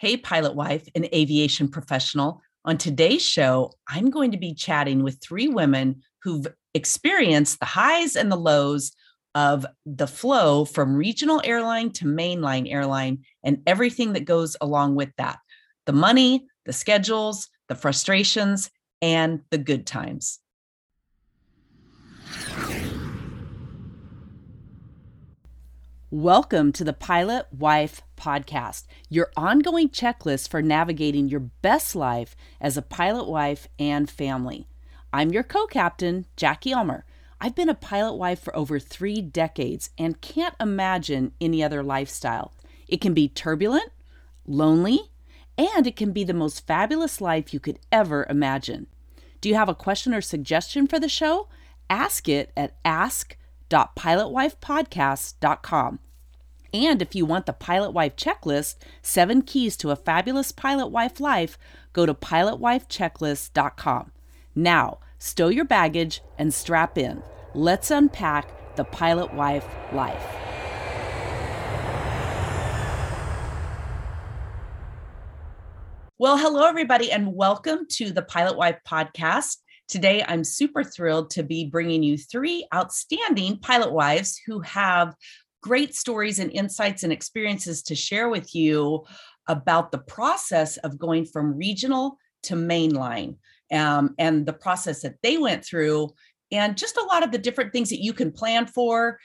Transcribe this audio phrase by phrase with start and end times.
[0.00, 2.40] Hey, pilot wife and aviation professional.
[2.64, 8.16] On today's show, I'm going to be chatting with three women who've experienced the highs
[8.16, 8.92] and the lows
[9.34, 15.10] of the flow from regional airline to mainline airline and everything that goes along with
[15.18, 15.38] that
[15.84, 18.70] the money, the schedules, the frustrations,
[19.02, 20.38] and the good times.
[26.12, 32.76] Welcome to the Pilot Wife Podcast, your ongoing checklist for navigating your best life as
[32.76, 34.66] a pilot wife and family.
[35.12, 37.04] I'm your co captain, Jackie Ulmer.
[37.40, 42.54] I've been a pilot wife for over three decades and can't imagine any other lifestyle.
[42.88, 43.92] It can be turbulent,
[44.48, 45.12] lonely,
[45.56, 48.88] and it can be the most fabulous life you could ever imagine.
[49.40, 51.46] Do you have a question or suggestion for the show?
[51.88, 53.36] Ask it at ask
[53.70, 56.00] pilotwifepodcast.com.
[56.72, 61.18] And if you want the Pilot Wife checklist, seven keys to a fabulous pilot wife
[61.18, 61.58] life,
[61.92, 64.12] go to pilotwifechecklist.com.
[64.54, 67.22] Now, stow your baggage and strap in.
[67.54, 70.24] Let's unpack the pilot wife life.
[76.18, 79.56] Well, hello, everybody, and welcome to the Pilot Wife podcast.
[79.88, 85.16] Today, I'm super thrilled to be bringing you three outstanding pilot wives who have
[85.62, 89.04] great stories and insights and experiences to share with you
[89.48, 93.36] about the process of going from regional to mainline
[93.72, 96.08] um, and the process that they went through
[96.52, 99.18] and just a lot of the different things that you can plan for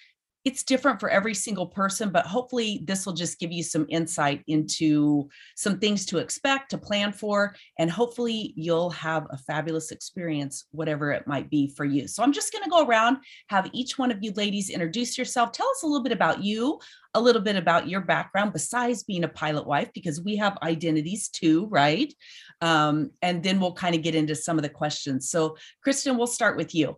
[0.46, 4.44] it's different for every single person, but hopefully this will just give you some insight
[4.46, 10.66] into some things to expect, to plan for, and hopefully you'll have a fabulous experience,
[10.70, 12.08] whatever it might be for you.
[12.08, 13.18] So I'm just going to go around,
[13.50, 15.52] have each one of you ladies introduce yourself.
[15.52, 16.80] Tell us a little bit about you,
[17.16, 21.28] a little bit about your background besides being a pilot wife, because we have identities
[21.30, 22.14] too, right?
[22.62, 25.28] Um, and then we'll kind of get into some of the questions.
[25.28, 26.98] So, Kristen, we'll start with you.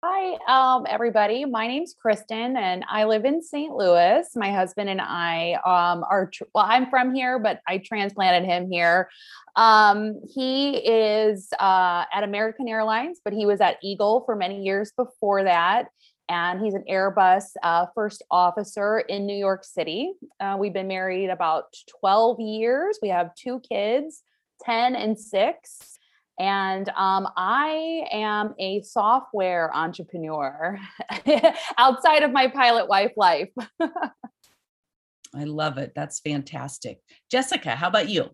[0.00, 1.44] Hi, um, everybody.
[1.44, 3.74] My name's Kristen, and I live in St.
[3.74, 4.24] Louis.
[4.36, 6.66] My husband and I um, are tr- well.
[6.68, 9.10] I'm from here, but I transplanted him here.
[9.56, 14.92] Um, he is uh, at American Airlines, but he was at Eagle for many years
[14.96, 15.88] before that,
[16.28, 20.12] and he's an Airbus uh, first officer in New York City.
[20.38, 23.00] Uh, we've been married about 12 years.
[23.02, 24.22] We have two kids,
[24.62, 25.97] 10 and six
[26.38, 30.78] and um, I am a software entrepreneur
[31.78, 33.50] outside of my pilot wife life.
[33.80, 35.92] I love it.
[35.94, 37.00] That's fantastic.
[37.30, 38.30] Jessica, how about you?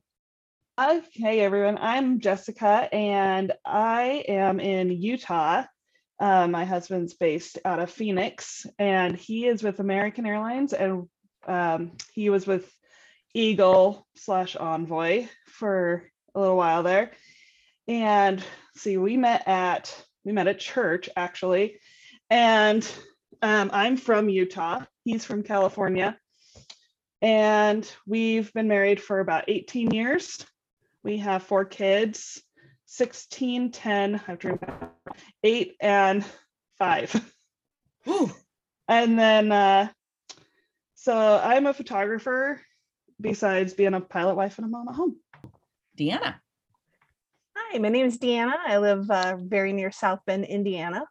[0.81, 1.79] Okay, everyone.
[1.81, 5.65] I'm Jessica, and I am in Utah.
[6.21, 11.09] Uh, my husband's based out of Phoenix, and he is with American Airlines, and
[11.47, 12.71] um, he was with
[13.35, 16.05] Eagle slash Envoy for
[16.35, 17.13] a little while there
[17.87, 18.43] and
[18.77, 21.79] see we met at we met at church actually.
[22.31, 22.89] And
[23.43, 24.85] um, i'm from utah.
[25.05, 26.19] He's from california.
[27.21, 30.45] And we've been married for about 18 years.
[31.03, 32.43] We have four kids
[32.87, 34.61] 16 10 i've dreamed
[35.43, 36.25] 8 and
[36.79, 37.33] 5
[38.09, 38.31] Ooh.
[38.89, 39.89] and then uh,
[40.95, 42.61] so i'm a photographer
[43.21, 45.17] besides being a pilot wife and a mom at home.
[45.99, 46.35] Deanna
[47.71, 48.55] Hi, my name is Deanna.
[48.67, 51.05] I live uh, very near South Bend, Indiana.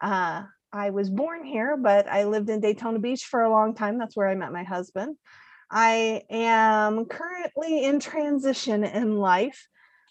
[0.00, 3.98] Uh, I was born here, but I lived in Daytona Beach for a long time.
[3.98, 5.16] That's where I met my husband.
[5.70, 9.66] I am currently in transition in life.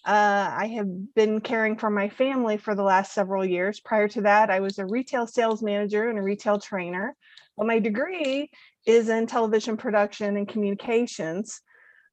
[0.05, 3.79] Uh, I have been caring for my family for the last several years.
[3.79, 7.15] Prior to that, I was a retail sales manager and a retail trainer.
[7.57, 8.49] But my degree
[8.85, 11.61] is in television production and communications.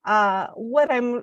[0.05, 1.23] Uh, what I'm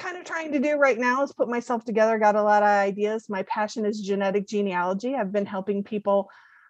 [0.00, 2.18] kind of trying to do right now is put myself together.
[2.18, 3.28] Got a lot of ideas.
[3.28, 5.14] My passion is genetic genealogy.
[5.14, 6.28] I've been helping people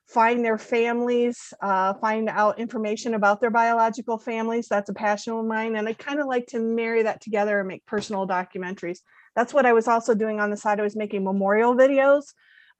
[0.09, 4.67] find their families, uh, find out information about their biological families.
[4.69, 5.77] That's a passion of mine.
[5.77, 8.99] And I kind of like to marry that together and make personal documentaries.
[9.37, 10.81] That's what I was also doing on the side.
[10.81, 12.25] I was making memorial videos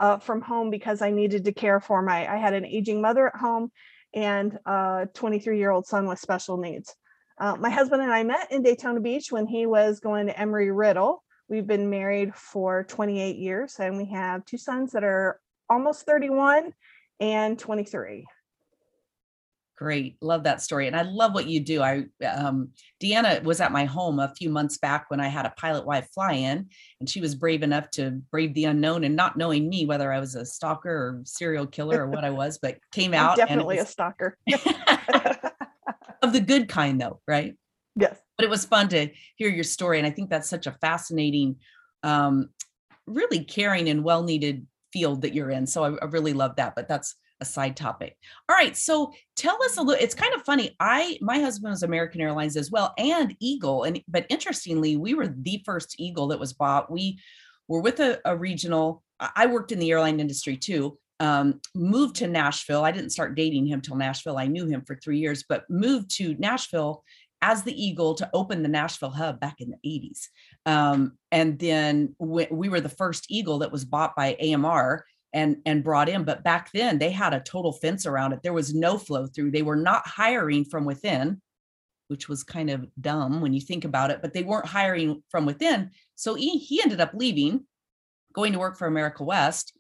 [0.01, 3.29] uh, from home because I needed to care for my, I had an aging mother
[3.29, 3.71] at home
[4.13, 6.97] and a 23 year old son with special needs.
[7.41, 11.25] Uh, my husband and I met in Daytona Beach when he was going to Embry-Riddle.
[11.49, 16.75] We've been married for 28 years and we have two sons that are almost 31
[17.19, 18.27] and 23.
[19.77, 20.17] Great.
[20.21, 20.87] Love that story.
[20.87, 21.81] And I love what you do.
[21.81, 22.69] I um
[23.03, 26.07] Deanna was at my home a few months back when I had a pilot wife
[26.13, 26.69] fly in
[27.01, 30.21] and she was brave enough to brave the unknown and not knowing me whether I
[30.21, 33.87] was a stalker or serial killer or what I was, but came out definitely was,
[33.87, 34.37] a stalker.
[36.23, 37.55] of the good kind though, right?
[37.97, 38.17] Yes.
[38.37, 41.57] but it was fun to hear your story and i think that's such a fascinating
[42.05, 42.49] um,
[43.07, 46.75] really caring and well needed field that you're in so I, I really love that
[46.77, 48.17] but that's a side topic
[48.49, 51.83] all right so tell us a little it's kind of funny i my husband was
[51.83, 56.41] american airlines as well and eagle and but interestingly we were the first eagle that
[56.41, 57.19] was bought we
[57.69, 62.27] were with a, a regional i worked in the airline industry too um, moved to
[62.27, 62.85] Nashville.
[62.85, 64.39] I didn't start dating him till Nashville.
[64.39, 67.05] I knew him for three years, but moved to Nashville
[67.43, 70.27] as the Eagle to open the Nashville hub back in the 80s.
[70.67, 75.59] Um, and then we, we were the first Eagle that was bought by AMR and
[75.65, 78.75] and brought in but back then they had a total fence around it there was
[78.75, 81.41] no flow through they were not hiring from within
[82.09, 85.47] which was kind of dumb when you think about it but they weren't hiring from
[85.47, 87.65] within so he, he ended up leaving
[88.33, 89.73] going to work for america west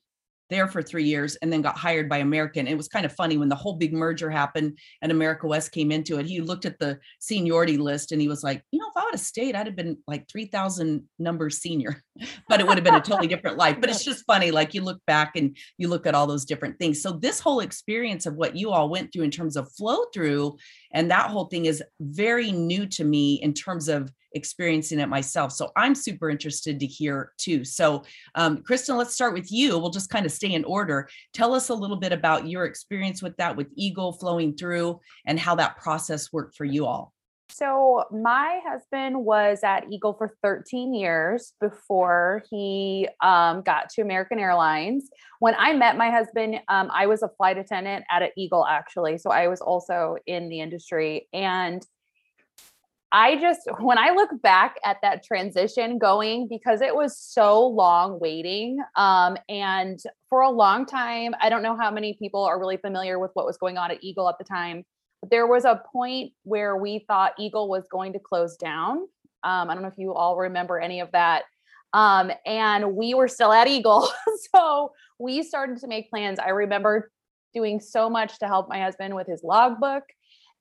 [0.50, 2.67] there for three years and then got hired by American.
[2.67, 5.91] It was kind of funny when the whole big merger happened and America West came
[5.91, 6.26] into it.
[6.26, 9.14] He looked at the seniority list and he was like, you know, if I would
[9.14, 12.02] have stayed, I'd have been like 3,000 numbers senior,
[12.49, 13.79] but it would have been a totally different life.
[13.81, 14.50] But it's just funny.
[14.50, 17.02] Like you look back and you look at all those different things.
[17.02, 20.56] So this whole experience of what you all went through in terms of flow through
[20.93, 25.52] and that whole thing is very new to me in terms of experiencing it myself.
[25.52, 27.64] So I'm super interested to hear too.
[27.64, 28.05] So,
[28.35, 29.79] um, Kristen, let's start with you.
[29.79, 31.09] We'll just kind of stay in order.
[31.35, 35.39] Tell us a little bit about your experience with that, with Eagle flowing through, and
[35.39, 37.13] how that process worked for you all.
[37.53, 44.39] So, my husband was at Eagle for 13 years before he um, got to American
[44.39, 45.11] Airlines.
[45.41, 49.19] When I met my husband, um, I was a flight attendant at an Eagle, actually.
[49.19, 51.29] So, I was also in the industry.
[51.33, 51.85] And
[53.12, 58.21] I just, when I look back at that transition going, because it was so long
[58.21, 58.79] waiting.
[58.97, 59.99] Um, and
[60.29, 63.47] for a long time, I don't know how many people are really familiar with what
[63.47, 64.85] was going on at Eagle at the time,
[65.21, 68.99] but there was a point where we thought Eagle was going to close down.
[69.43, 71.45] Um, I don't know if you all remember any of that.
[71.93, 74.09] Um, and we were still at Eagle.
[74.55, 76.39] so we started to make plans.
[76.39, 77.11] I remember
[77.53, 80.05] doing so much to help my husband with his logbook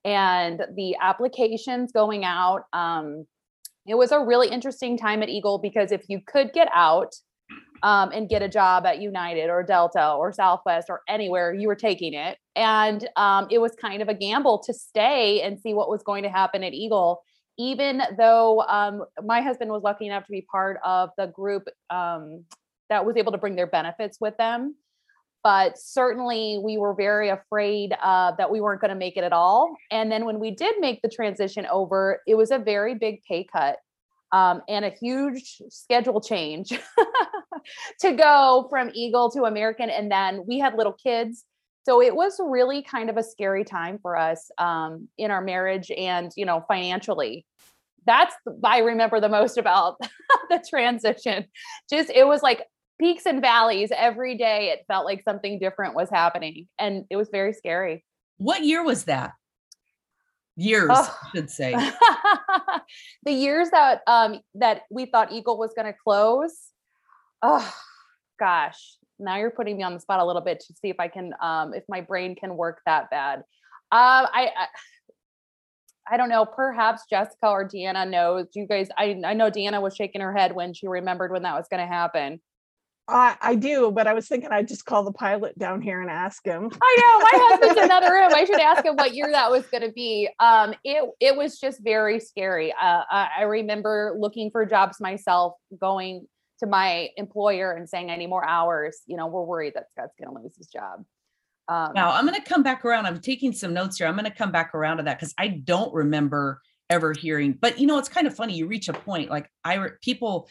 [0.05, 2.63] and the applications going out.
[2.73, 3.25] Um,
[3.85, 7.13] it was a really interesting time at Eagle because if you could get out
[7.81, 11.75] um, and get a job at United or Delta or Southwest or anywhere, you were
[11.75, 12.37] taking it.
[12.55, 16.23] And um, it was kind of a gamble to stay and see what was going
[16.23, 17.21] to happen at Eagle.
[17.57, 22.45] Even though um, my husband was lucky enough to be part of the group um,
[22.89, 24.75] that was able to bring their benefits with them
[25.43, 29.33] but certainly we were very afraid uh, that we weren't going to make it at
[29.33, 29.75] all.
[29.91, 33.45] And then when we did make the transition over, it was a very big pay
[33.45, 33.77] cut
[34.31, 36.69] um, and a huge schedule change
[38.01, 39.89] to go from Eagle to American.
[39.89, 41.45] And then we had little kids.
[41.83, 45.89] So it was really kind of a scary time for us um, in our marriage
[45.89, 47.45] and, you know, financially.
[48.05, 48.33] That's
[48.63, 49.97] I remember the most about
[50.49, 51.45] the transition.
[51.89, 52.65] Just it was like
[52.99, 54.69] peaks and valleys every day.
[54.69, 58.03] It felt like something different was happening, and it was very scary.
[58.37, 59.31] What year was that?
[60.55, 61.17] Years, oh.
[61.23, 61.73] I should say.
[63.23, 66.57] the years that um that we thought Eagle was going to close.
[67.41, 67.73] Oh
[68.39, 71.07] gosh, now you're putting me on the spot a little bit to see if I
[71.07, 73.39] can um if my brain can work that bad.
[73.91, 74.67] Um, I, I
[76.11, 78.47] I don't know, perhaps Jessica or Deanna knows.
[78.55, 81.55] You guys, I, I know Deanna was shaking her head when she remembered when that
[81.55, 82.41] was going to happen.
[83.09, 86.09] I, I do, but I was thinking I'd just call the pilot down here and
[86.09, 86.69] ask him.
[86.81, 88.31] I know my husband's in another room.
[88.33, 90.29] I should ask him what year that was going to be.
[90.39, 92.71] Um, it it was just very scary.
[92.71, 96.27] Uh, I remember looking for jobs myself, going
[96.59, 99.01] to my employer and saying I need more hours.
[99.07, 101.03] You know, we're worried that Scott's going to lose his job.
[101.67, 103.05] Um, now I'm going to come back around.
[103.05, 104.07] I'm taking some notes here.
[104.07, 107.53] I'm going to come back around to that because I don't remember ever hearing.
[107.53, 108.55] But you know, it's kind of funny.
[108.55, 110.49] You reach a point like I people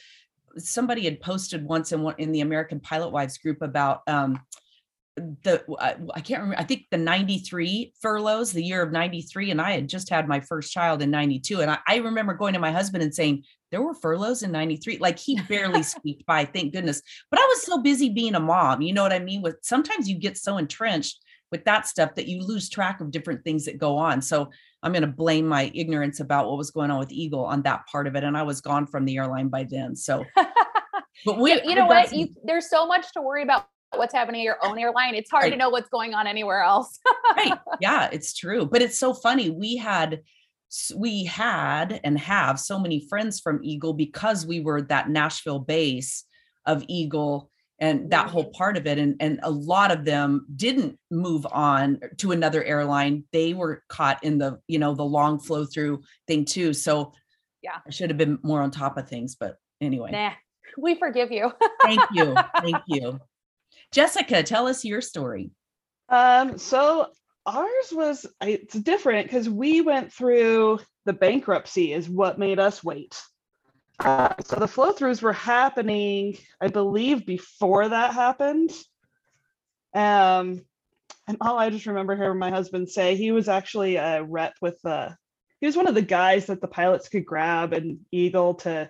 [0.57, 4.41] somebody had posted once in in the American Pilot Wives group about um,
[5.17, 6.61] the I, I can't remember.
[6.61, 10.41] I think the 93 furloughs, the year of 93, and I had just had my
[10.41, 11.61] first child in 92.
[11.61, 14.99] And I, I remember going to my husband and saying, there were furloughs in 93
[14.99, 18.83] like he barely squeaked by thank goodness but i was so busy being a mom
[18.83, 22.27] you know what i mean with sometimes you get so entrenched with that stuff that
[22.27, 24.51] you lose track of different things that go on so
[24.83, 27.87] I'm going to blame my ignorance about what was going on with Eagle on that
[27.87, 28.25] part of it.
[28.25, 29.97] And I was gone from the airline by then.
[29.97, 30.25] So,
[31.25, 32.13] but we, you know what?
[32.13, 35.15] You, there's so much to worry about what's happening at your own airline.
[35.15, 35.51] It's hard right.
[35.51, 36.99] to know what's going on anywhere else.
[37.37, 37.59] right.
[37.81, 38.67] Yeah, it's true.
[38.67, 39.51] But it's so funny.
[39.51, 40.23] We had,
[40.95, 46.25] we had and have so many friends from Eagle because we were that Nashville base
[46.67, 50.99] of Eagle and that whole part of it and and a lot of them didn't
[51.11, 55.65] move on to another airline they were caught in the you know the long flow
[55.65, 57.13] through thing too so
[57.63, 57.79] Yeah.
[57.87, 60.13] I should have been more on top of things, but anyway.
[60.13, 60.33] Nah,
[60.79, 61.53] we forgive you.
[61.83, 62.37] Thank you.
[62.61, 63.21] Thank you.
[63.93, 65.51] Jessica, tell us your story.
[66.09, 67.09] Um, so
[67.47, 73.21] ours was it's different because we went through the bankruptcy is what made us wait.
[74.01, 78.73] Uh, so the flow throughs were happening, I believe, before that happened.
[79.95, 80.63] Um,
[81.27, 84.81] and all I just remember hearing my husband say he was actually a rep with
[84.83, 85.17] the
[85.61, 88.89] he was one of the guys that the pilots could grab and Eagle to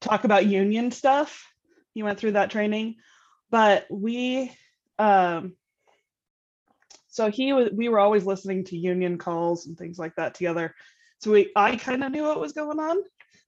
[0.00, 1.46] talk about union stuff.
[1.94, 2.96] He went through that training,
[3.50, 4.52] but we
[4.98, 5.54] um
[7.08, 10.74] so he was we were always listening to union calls and things like that together
[11.18, 12.96] so we i kind of knew what was going on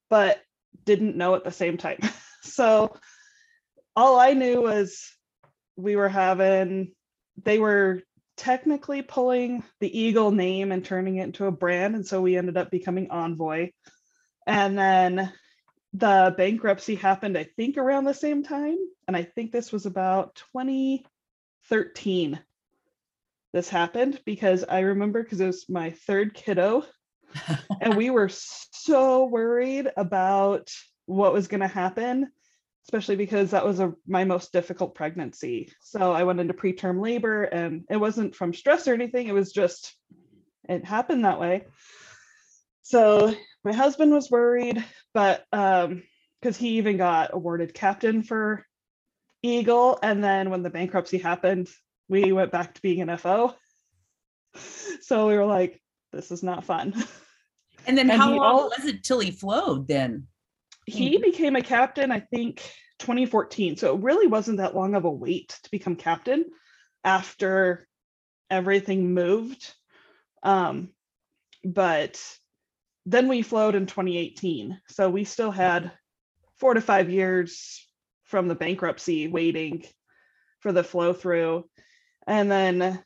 [0.09, 0.40] but
[0.85, 1.99] didn't know at the same time.
[2.43, 2.97] So
[3.95, 5.15] all i knew was
[5.77, 6.93] we were having
[7.43, 8.00] they were
[8.39, 12.57] technically pulling the eagle name and turning it into a brand and so we ended
[12.57, 13.69] up becoming envoy.
[14.47, 15.31] And then
[15.93, 20.41] the bankruptcy happened i think around the same time and i think this was about
[20.55, 22.41] 2013
[23.53, 26.85] this happened because I remember because it was my third kiddo
[27.81, 30.71] and we were so worried about
[31.07, 32.31] what was going to happen
[32.85, 35.73] especially because that was a my most difficult pregnancy.
[35.81, 39.53] So i went into preterm labor and it wasn't from stress or anything it was
[39.53, 39.95] just
[40.69, 41.67] it happened that way.
[42.83, 43.35] So
[43.65, 44.85] my husband was worried
[45.15, 46.03] but um
[46.41, 48.67] because he even got awarded captain for
[49.43, 49.99] eagle.
[50.03, 51.69] And then when the bankruptcy happened
[52.09, 53.55] we went back to being an FO.
[55.03, 55.81] So we were like,
[56.12, 56.95] this is not fun.
[57.87, 60.26] And then And how long al- was it till he flowed then?
[60.85, 62.62] He became a captain, I think,
[62.99, 63.79] 2014.
[63.79, 66.45] So it really wasn't that long of a wait to become captain
[67.05, 67.88] after
[68.50, 69.73] everything moved.
[70.43, 70.90] Um,
[71.64, 72.23] but
[73.07, 74.81] then we flowed in 2018.
[74.88, 75.90] So we still had
[76.57, 77.87] four to five years
[78.25, 79.85] from the bankruptcy waiting
[80.61, 81.64] for the flow through.
[82.26, 83.02] And then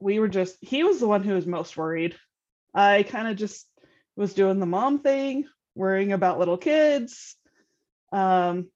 [0.00, 2.16] we were just, he was the one who was most worried.
[2.74, 3.66] I kind of just
[4.16, 7.36] was doing the mom thing, worrying about little kids.
[8.12, 8.68] Um,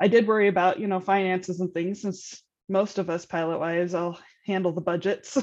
[0.00, 3.94] I did worry about, you know, finances and things since most of us pilot wives
[3.94, 5.36] i'll handle the budgets.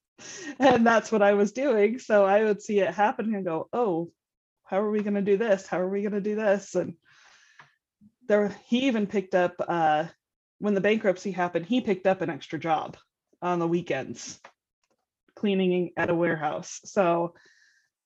[0.58, 1.98] and that's what I was doing.
[1.98, 4.10] So I would see it happen and go, oh,
[4.64, 5.66] how are we going to do this?
[5.66, 6.74] How are we going to do this?
[6.74, 6.94] And
[8.26, 10.06] there, he even picked up, uh,
[10.58, 12.96] when the bankruptcy happened, he picked up an extra job
[13.42, 14.40] on the weekends,
[15.34, 16.80] cleaning at a warehouse.
[16.84, 17.34] So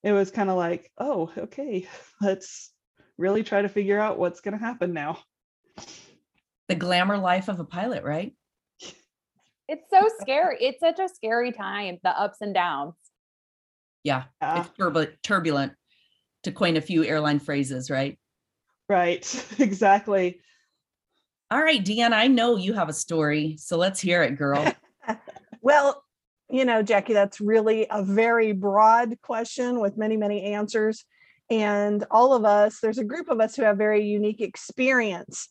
[0.02, 1.86] it was kind of like, oh, okay,
[2.20, 2.72] let's
[3.18, 5.18] really try to figure out what's going to happen now.
[6.68, 8.34] The glamour life of a pilot, right?
[9.68, 10.56] It's so scary.
[10.60, 12.94] It's such a scary time, the ups and downs.
[14.04, 15.72] Yeah, Yeah, it's turbulent, turbulent,
[16.42, 18.18] to coin a few airline phrases, right?
[18.88, 20.40] right, exactly.
[21.50, 24.72] All right, Deanna, I know you have a story, so let's hear it, girl.
[25.62, 26.02] Well,
[26.50, 31.04] you know, Jackie, that's really a very broad question with many, many answers.
[31.48, 35.48] And all of us, there's a group of us who have very unique experience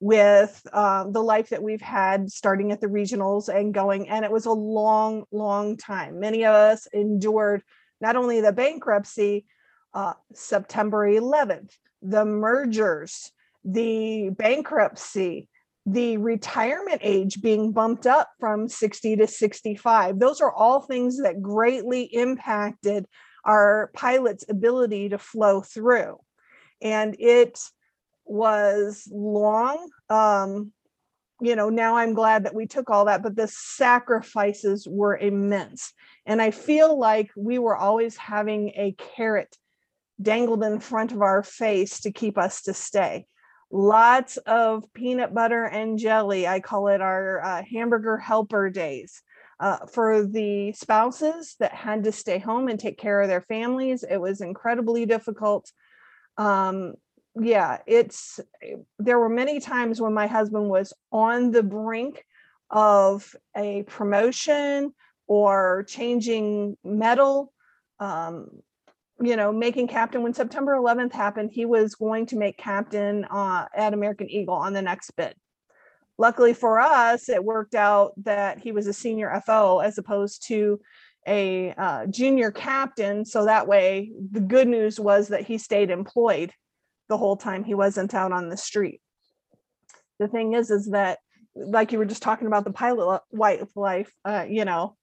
[0.00, 4.08] with um, the life that we've had starting at the regionals and going.
[4.08, 6.18] And it was a long, long time.
[6.18, 7.62] Many of us endured
[8.00, 9.46] not only the bankruptcy,
[9.94, 13.30] uh, September 11th, the mergers,
[13.64, 15.48] the bankruptcy,
[15.86, 20.18] the retirement age being bumped up from 60 to 65.
[20.18, 23.06] Those are all things that greatly impacted
[23.44, 26.18] our pilot's ability to flow through.
[26.80, 27.58] And it
[28.24, 29.88] was long.
[30.08, 30.72] Um,
[31.40, 35.92] you know, now I'm glad that we took all that, but the sacrifices were immense.
[36.24, 39.56] And I feel like we were always having a carrot
[40.20, 43.26] dangled in front of our face to keep us to stay
[43.72, 46.46] lots of peanut butter and jelly.
[46.46, 49.22] I call it our uh, hamburger helper days.
[49.58, 54.02] Uh, for the spouses that had to stay home and take care of their families,
[54.02, 55.70] it was incredibly difficult.
[56.36, 56.94] Um,
[57.40, 58.40] yeah, it's
[58.98, 62.24] there were many times when my husband was on the brink
[62.70, 64.92] of a promotion
[65.28, 67.52] or changing metal.
[68.00, 68.48] Um,
[69.22, 73.66] you know, making captain when September 11th happened, he was going to make captain uh,
[73.74, 75.34] at American Eagle on the next bid.
[76.18, 80.80] Luckily for us, it worked out that he was a senior FO as opposed to
[81.26, 83.24] a uh, junior captain.
[83.24, 86.52] So that way, the good news was that he stayed employed
[87.08, 89.00] the whole time he wasn't out on the street.
[90.18, 91.18] The thing is, is that
[91.54, 94.96] like you were just talking about the pilot life, uh, you know,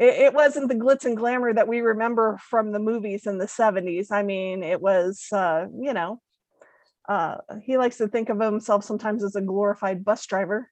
[0.00, 3.44] it, it, wasn't the glitz and glamour that we remember from the movies in the
[3.44, 4.10] 70s.
[4.10, 6.22] I mean, it was, uh, you know,
[7.06, 10.70] uh, he likes to think of himself sometimes as a glorified bus driver.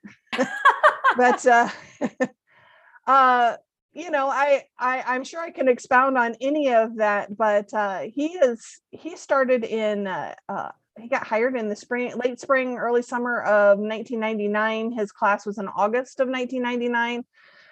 [1.16, 1.68] but, uh,
[3.06, 3.56] uh,
[3.92, 8.04] you know, I, I, I'm sure I can expound on any of that, but uh,
[8.10, 12.78] he is, he started in, uh, uh, he got hired in the spring, late spring,
[12.78, 14.92] early summer of 1999.
[14.92, 17.24] His class was in August of 1999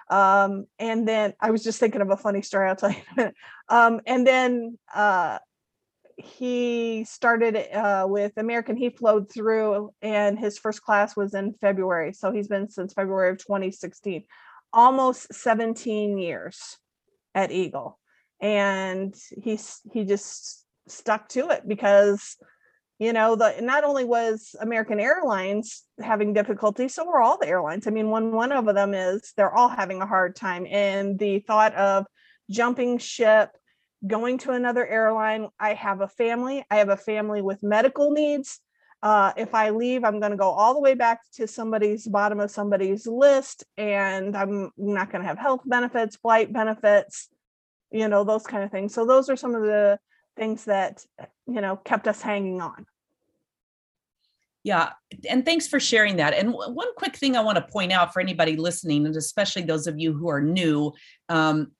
[0.08, 2.68] um, and then I was just thinking of a funny story.
[2.68, 3.30] I'll tell you.
[3.68, 5.38] um, and then uh,
[6.16, 8.76] he started uh, with American.
[8.76, 12.12] He flowed through, and his first class was in February.
[12.12, 14.24] So he's been since February of 2016,
[14.72, 16.78] almost 17 years
[17.34, 17.98] at Eagle,
[18.40, 22.36] and he's he just stuck to it because
[22.98, 27.86] you know the not only was american airlines having difficulty so were all the airlines.
[27.86, 30.66] I mean one one of them is they're all having a hard time.
[30.70, 32.06] And the thought of
[32.50, 33.50] jumping ship
[34.06, 38.60] going to another airline i have a family i have a family with medical needs.
[39.02, 42.40] Uh, if i leave i'm going to go all the way back to somebody's bottom
[42.40, 47.28] of somebody's list and i'm not going to have health benefits flight benefits
[47.90, 48.94] you know those kind of things.
[48.94, 49.98] So those are some of the
[50.36, 51.04] things that
[51.46, 52.86] you know kept us hanging on.
[54.62, 54.90] Yeah
[55.28, 56.34] and thanks for sharing that.
[56.34, 59.62] And w- one quick thing i want to point out for anybody listening and especially
[59.62, 60.92] those of you who are new
[61.28, 61.72] um,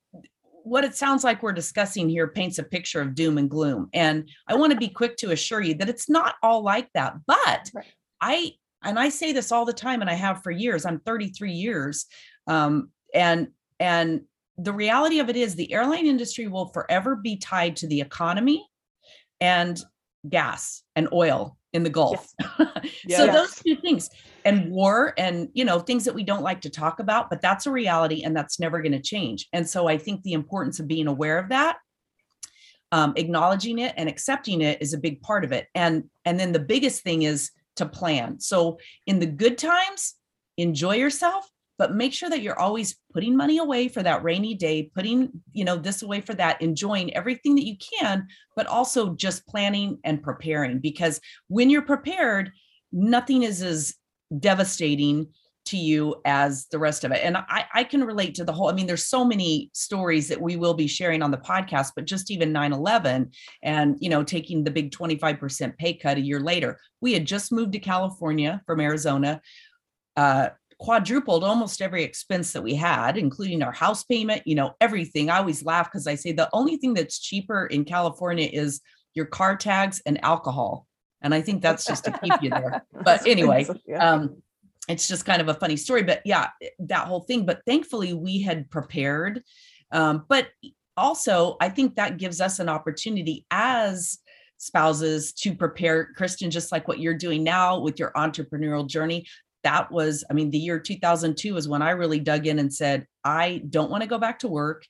[0.66, 3.88] what it sounds like we're discussing here paints a picture of doom and gloom.
[3.92, 7.14] And i want to be quick to assure you that it's not all like that
[7.26, 7.86] but right.
[8.20, 11.52] i and i say this all the time and i have for years i'm 33
[11.52, 12.06] years
[12.48, 14.22] um, and and
[14.58, 18.66] the reality of it is the airline industry will forever be tied to the economy
[19.40, 19.82] and
[20.28, 22.32] gas and oil in the Gulf.
[22.58, 22.70] Yes.
[23.06, 23.16] yes.
[23.18, 24.10] so those two things
[24.44, 27.66] and war and you know things that we don't like to talk about, but that's
[27.66, 29.46] a reality and that's never going to change.
[29.52, 31.76] And so I think the importance of being aware of that
[32.92, 36.52] um, acknowledging it and accepting it is a big part of it and and then
[36.52, 40.14] the biggest thing is to plan so in the good times
[40.56, 44.90] enjoy yourself but make sure that you're always putting money away for that rainy day
[44.94, 49.46] putting you know this away for that enjoying everything that you can but also just
[49.46, 52.50] planning and preparing because when you're prepared
[52.92, 53.94] nothing is as
[54.38, 55.26] devastating
[55.66, 57.20] to you as the rest of it.
[57.24, 60.40] And I, I can relate to the whole i mean there's so many stories that
[60.40, 64.64] we will be sharing on the podcast but just even 9-11 and you know taking
[64.64, 66.78] the big 25% pay cut a year later.
[67.00, 69.40] We had just moved to california from arizona
[70.16, 75.30] uh, quadrupled almost every expense that we had, including our house payment, you know, everything.
[75.30, 78.80] I always laugh because I say the only thing that's cheaper in California is
[79.14, 80.86] your car tags and alcohol.
[81.22, 82.84] And I think that's just to keep you there.
[83.04, 83.66] But anyway,
[83.98, 84.42] um,
[84.88, 86.02] it's just kind of a funny story.
[86.02, 87.46] But yeah, that whole thing.
[87.46, 89.42] But thankfully, we had prepared.
[89.90, 90.48] Um, but
[90.96, 94.18] also, I think that gives us an opportunity as
[94.58, 99.26] spouses to prepare Kristen, just like what you're doing now with your entrepreneurial journey
[99.66, 103.04] that was, I mean, the year 2002 was when I really dug in and said,
[103.24, 104.86] I don't want to go back to work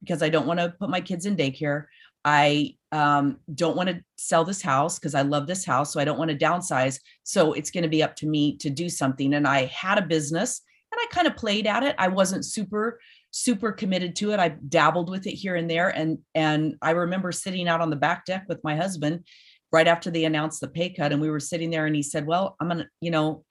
[0.00, 1.84] because I don't want to put my kids in daycare.
[2.24, 5.92] I um, don't want to sell this house because I love this house.
[5.92, 6.98] So I don't want to downsize.
[7.24, 9.34] So it's going to be up to me to do something.
[9.34, 11.94] And I had a business and I kind of played at it.
[11.98, 12.98] I wasn't super,
[13.32, 14.40] super committed to it.
[14.40, 15.90] I dabbled with it here and there.
[15.90, 19.24] And, and I remember sitting out on the back deck with my husband
[19.70, 21.12] right after they announced the pay cut.
[21.12, 23.44] And we were sitting there and he said, well, I'm to, you know,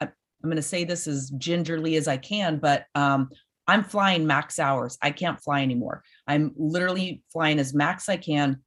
[0.44, 3.30] I'm going to say this as gingerly as I can, but um,
[3.68, 4.98] I'm flying max hours.
[5.02, 6.04] I can't fly anymore.
[6.28, 8.60] I'm literally flying as max I can.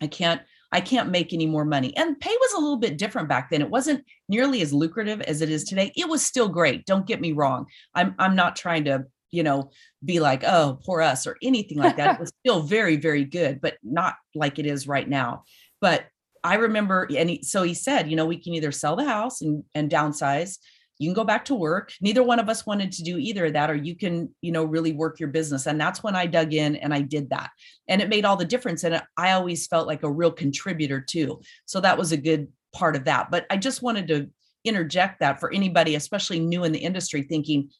[0.00, 0.40] I can't
[0.74, 1.96] I can't make any more money.
[1.96, 3.62] And pay was a little bit different back then.
[3.62, 5.92] It wasn't nearly as lucrative as it is today.
[5.96, 6.84] It was still great.
[6.84, 7.66] Don't get me wrong.
[7.94, 9.70] I'm I'm not trying to, you know,
[10.04, 12.16] be like, "Oh, poor us" or anything like that.
[12.16, 15.44] it was still very very good, but not like it is right now.
[15.80, 16.06] But
[16.42, 19.42] I remember and he, so he said, you know, we can either sell the house
[19.42, 20.58] and and downsize
[20.98, 21.92] you can go back to work.
[22.00, 24.64] Neither one of us wanted to do either of that or you can you know
[24.64, 25.66] really work your business.
[25.66, 27.50] And that's when i dug in and i did that.
[27.88, 28.84] And it made all the difference.
[28.84, 31.40] And i always felt like a real contributor too.
[31.66, 33.30] So that was a good part of that.
[33.30, 34.30] But i just wanted to
[34.64, 37.70] interject that for anybody especially new in the industry thinking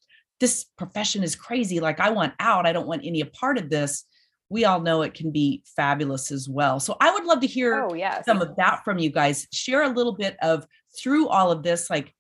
[0.41, 1.81] this profession is crazy.
[1.81, 2.67] Like i want out.
[2.67, 4.05] I don't want any part of this.
[4.51, 6.81] We all know it can be fabulous as well.
[6.81, 8.25] So i would love to hear oh, yes.
[8.27, 9.47] some of that from you guys.
[9.53, 10.67] Share a little bit of
[10.99, 12.15] through all of this like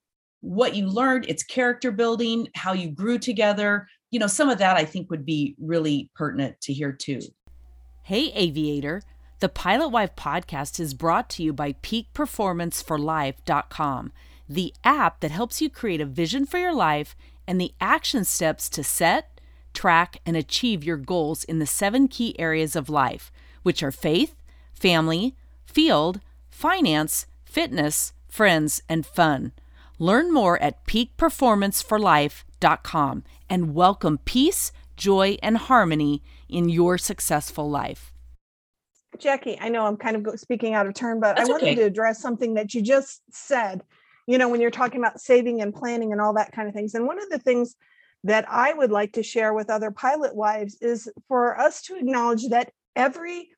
[0.45, 3.89] what you learned, it's character building, how you grew together.
[4.11, 7.21] You know, some of that I think would be really pertinent to hear too.
[8.03, 9.03] Hey, aviator.
[9.41, 14.13] The Pilot Wife podcast is brought to you by peakperformanceforlife.com,
[14.49, 18.69] the app that helps you create a vision for your life and the action steps
[18.71, 19.41] to set,
[19.73, 24.37] track, and achieve your goals in the seven key areas of life, which are faith,
[24.73, 29.53] family, field, finance, fitness, friends, and fun.
[29.99, 38.13] Learn more at peakperformanceforlife.com and welcome peace, joy, and harmony in your successful life.
[39.19, 41.75] Jackie, I know I'm kind of speaking out of turn, but That's I wanted okay.
[41.77, 43.83] to address something that you just said.
[44.27, 46.95] You know, when you're talking about saving and planning and all that kind of things.
[46.95, 47.77] And one of the things
[48.25, 52.49] that I would like to share with other pilot wives is for us to acknowledge
[52.49, 53.51] that every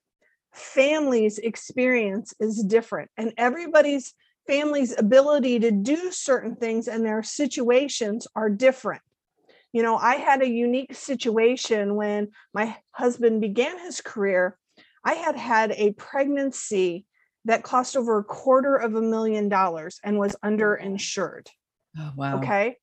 [0.53, 4.13] family's experience is different and everybody's
[4.47, 9.03] family's ability to do certain things and their situations are different.
[9.73, 14.57] You know, I had a unique situation when my husband began his career.
[15.05, 17.05] I had had a pregnancy
[17.45, 21.47] that cost over a quarter of a million dollars and was underinsured.
[21.99, 22.39] Oh, wow.
[22.39, 22.77] Okay.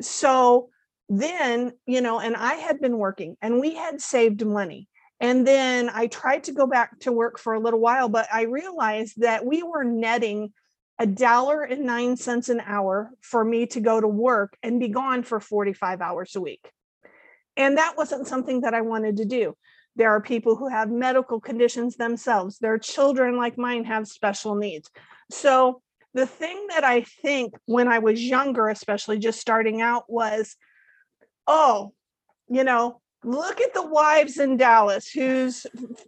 [0.00, 0.70] So
[1.08, 4.88] then, you know, and I had been working and we had saved money.
[5.20, 8.42] And then I tried to go back to work for a little while, but I
[8.42, 10.52] realized that we were netting
[11.00, 14.88] a dollar and nine cents an hour for me to go to work and be
[14.88, 16.70] gone for 45 hours a week.
[17.56, 19.56] And that wasn't something that I wanted to do.
[19.96, 22.58] There are people who have medical conditions themselves.
[22.58, 24.90] Their children, like mine, have special needs.
[25.30, 25.80] So,
[26.12, 30.56] the thing that I think when I was younger, especially just starting out, was
[31.46, 31.92] oh,
[32.48, 35.66] you know, look at the wives in Dallas whose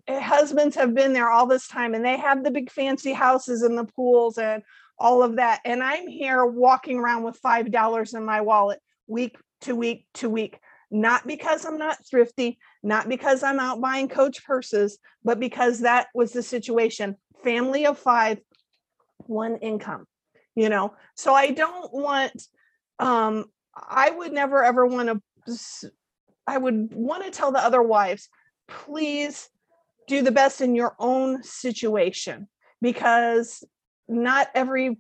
[0.09, 3.77] husbands have been there all this time and they have the big fancy houses and
[3.77, 4.63] the pools and
[5.03, 5.61] all of that.
[5.65, 10.59] And I'm here walking around with $5 in my wallet week to week to week,
[10.91, 16.07] not because I'm not thrifty, not because I'm out buying coach purses, but because that
[16.15, 17.17] was the situation.
[17.43, 18.39] Family of five,
[19.27, 20.07] one income,
[20.55, 20.95] you know.
[21.17, 22.41] So I don't want,
[23.01, 25.91] um, I would never ever want to
[26.47, 28.29] I would want to tell the other wives,
[28.69, 29.49] please
[30.07, 32.49] do the best in your own situation
[32.81, 33.65] because
[34.09, 34.99] not every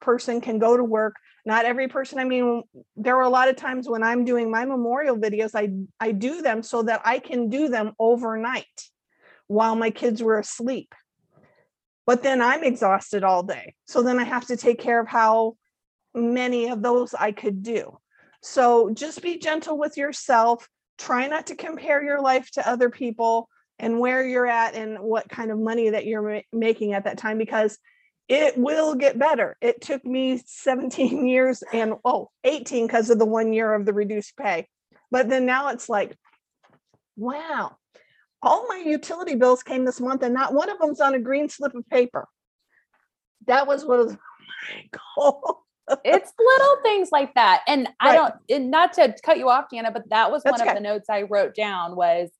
[0.00, 1.16] person can go to work.
[1.46, 2.62] Not every person, I mean,
[2.96, 5.68] there are a lot of times when I'm doing my memorial videos, I,
[6.00, 8.64] I do them so that I can do them overnight
[9.46, 10.94] while my kids were asleep.
[12.06, 13.74] But then I'm exhausted all day.
[13.86, 15.56] So then I have to take care of how
[16.14, 17.98] many of those I could do.
[18.42, 23.48] So just be gentle with yourself try not to compare your life to other people
[23.78, 27.38] and where you're at and what kind of money that you're making at that time
[27.38, 27.78] because
[28.28, 29.56] it will get better.
[29.60, 33.92] It took me 17 years and oh, 18 because of the one year of the
[33.92, 34.68] reduced pay.
[35.10, 36.16] But then now it's like,
[37.16, 37.76] wow,
[38.42, 41.48] all my utility bills came this month and not one of them's on a green
[41.48, 42.26] slip of paper.
[43.46, 44.16] That was what was
[45.18, 45.60] oh,
[46.04, 49.92] it's little things like that and i don't and not to cut you off Deanna,
[49.92, 52.30] but that was That's one of the notes i wrote down was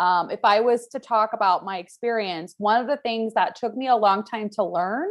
[0.00, 3.76] um, if i was to talk about my experience one of the things that took
[3.76, 5.08] me a long time to learn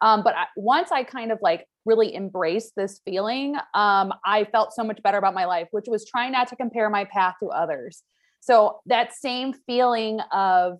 [0.00, 4.72] um, but I, once i kind of like really embraced this feeling um, i felt
[4.72, 7.48] so much better about my life which was trying not to compare my path to
[7.48, 8.02] others.
[8.40, 10.78] So that same feeling of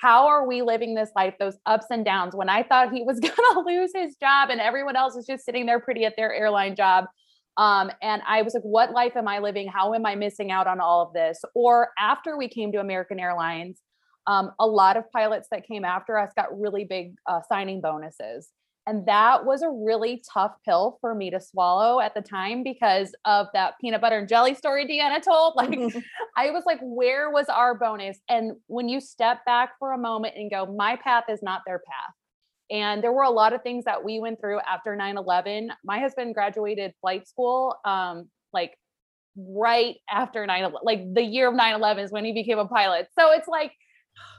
[0.00, 2.36] how are we living this life those ups and downs?
[2.36, 5.44] When i thought he was going to lose his job and everyone else was just
[5.44, 7.06] sitting there pretty at their airline job
[7.56, 9.68] um, and i was like what life am i living?
[9.68, 11.40] How am i missing out on all of this?
[11.54, 13.80] Or after we came to american airlines
[14.28, 18.50] um, a lot of pilots that came after us got really big uh, signing bonuses
[18.86, 23.14] and that was a really tough pill for me to swallow at the time because
[23.26, 25.78] of that peanut butter and jelly story deanna told like
[26.38, 28.20] I was like, where was our bonus?
[28.28, 31.80] And when you step back for a moment and go, my path is not their
[31.80, 32.14] path.
[32.70, 35.72] And there were a lot of things that we went through after 9 11.
[35.84, 38.78] My husband graduated flight school, um, like
[39.36, 42.66] right after 9 11, like the year of 9 11 is when he became a
[42.66, 43.08] pilot.
[43.18, 43.72] So it's like,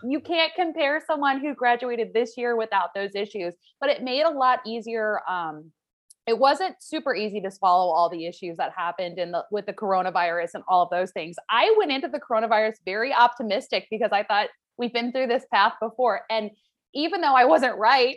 [0.03, 4.29] you can't compare someone who graduated this year without those issues, but it made a
[4.29, 5.21] lot easier.
[5.29, 5.71] Um,
[6.27, 9.73] it wasn't super easy to swallow all the issues that happened in the with the
[9.73, 11.35] coronavirus and all of those things.
[11.49, 15.73] I went into the coronavirus very optimistic because I thought we've been through this path
[15.81, 16.21] before.
[16.29, 16.51] And
[16.93, 18.15] even though I wasn't right,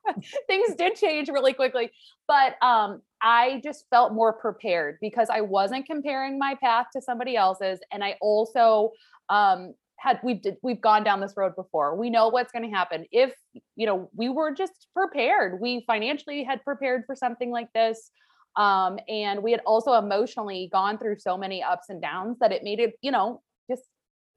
[0.46, 1.90] things did change really quickly.
[2.26, 7.36] But um, I just felt more prepared because I wasn't comparing my path to somebody
[7.36, 7.80] else's.
[7.92, 8.90] And I also
[9.28, 11.96] um, had we've we've gone down this road before.
[11.96, 13.06] We know what's going to happen.
[13.12, 13.32] If
[13.76, 15.60] you know, we were just prepared.
[15.60, 18.10] We financially had prepared for something like this.
[18.56, 22.62] Um, and we had also emotionally gone through so many ups and downs that it
[22.62, 23.84] made it, you know, just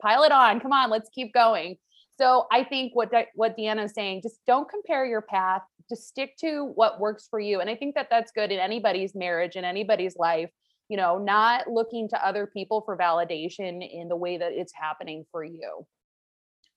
[0.01, 0.62] pile it on.
[0.62, 1.78] Come on, let's keep going.
[2.17, 5.63] So I think what Di- what Deanna is saying, just don't compare your path.
[5.89, 7.60] Just stick to what works for you.
[7.60, 10.51] And I think that that's good in anybody's marriage in anybody's life.
[10.89, 15.25] You know, not looking to other people for validation in the way that it's happening
[15.31, 15.85] for you.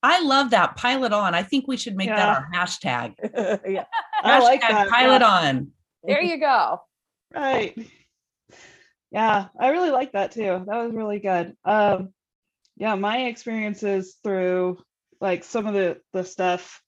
[0.03, 0.77] I love that.
[0.77, 1.35] Pilot on.
[1.35, 3.15] I think we should make that our hashtag.
[3.69, 3.85] yeah.
[4.23, 4.89] I like Hashtag that.
[4.91, 5.27] Pilot yeah.
[5.27, 5.73] on.
[6.05, 6.81] There you go.
[7.35, 7.77] Right.
[9.11, 10.65] Yeah, I really like that too.
[10.67, 11.57] That was really good.
[11.65, 12.11] Um,
[12.77, 14.79] yeah, my experiences through
[15.21, 16.81] like some of the the stuff.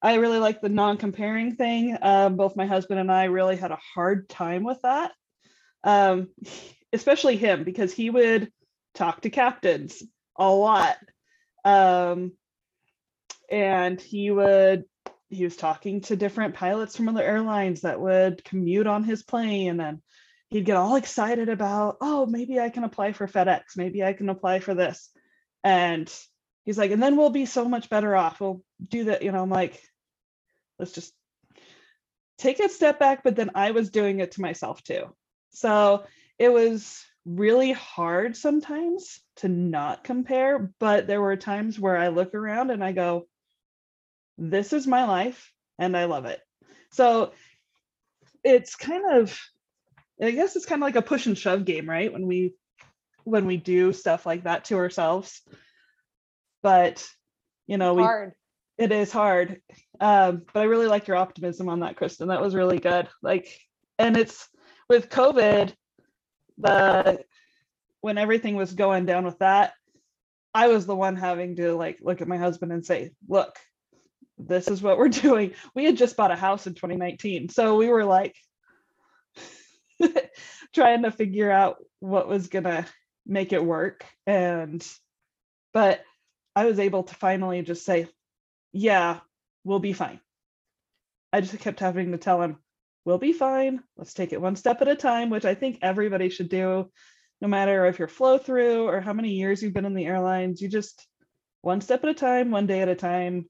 [0.00, 1.96] I really like the non-comparing thing.
[2.00, 5.12] Um, both my husband and I really had a hard time with that.
[5.86, 6.28] Um,
[6.92, 8.50] especially him because he would
[8.94, 10.02] talk to captains
[10.36, 10.96] a lot.
[11.64, 12.32] Um,
[13.50, 14.84] and he would
[15.28, 19.80] he was talking to different pilots from other airlines that would commute on his plane
[19.80, 20.00] and
[20.50, 23.76] he'd get all excited about oh maybe i can apply for fedex.
[23.76, 25.10] Maybe i can apply for this.
[25.62, 26.12] And
[26.64, 28.40] he's like and then we'll be so much better off.
[28.40, 29.80] We'll do that you know i'm like
[30.78, 31.12] let's just
[32.38, 35.06] take a step back but then i was doing it to myself too
[35.56, 36.04] so
[36.38, 42.34] it was really hard sometimes to not compare but there were times where i look
[42.34, 43.26] around and i go
[44.38, 46.40] this is my life and I love it.
[46.90, 47.32] So
[48.44, 49.38] it's kind of
[50.22, 52.12] I guess it's kind of like a push and shove game, right?
[52.12, 52.54] When we
[53.24, 55.42] when we do stuff like that to ourselves.
[56.62, 57.06] But
[57.66, 58.32] you know, we Hard.
[58.78, 59.60] it is hard.
[60.00, 62.28] Um, but I really like your optimism on that, Kristen.
[62.28, 63.08] That was really good.
[63.22, 63.48] Like,
[63.98, 64.48] and it's
[64.88, 65.72] with COVID,
[66.58, 67.24] the
[68.00, 69.72] when everything was going down with that,
[70.54, 73.58] I was the one having to like look at my husband and say, look,
[74.38, 75.52] this is what we're doing.
[75.74, 77.48] We had just bought a house in 2019.
[77.48, 78.34] So we were like
[80.74, 82.86] trying to figure out what was gonna
[83.26, 84.04] make it work.
[84.26, 84.86] And
[85.72, 86.00] but
[86.54, 88.08] I was able to finally just say,
[88.72, 89.20] yeah,
[89.64, 90.20] we'll be fine.
[91.32, 92.56] I just kept having to tell him,
[93.06, 93.80] we'll be fine.
[93.96, 96.90] Let's take it one step at a time, which I think everybody should do,
[97.40, 100.60] no matter if you're flow through or how many years you've been in the airlines.
[100.60, 101.06] You just
[101.62, 103.48] one step at a time, one day at a time,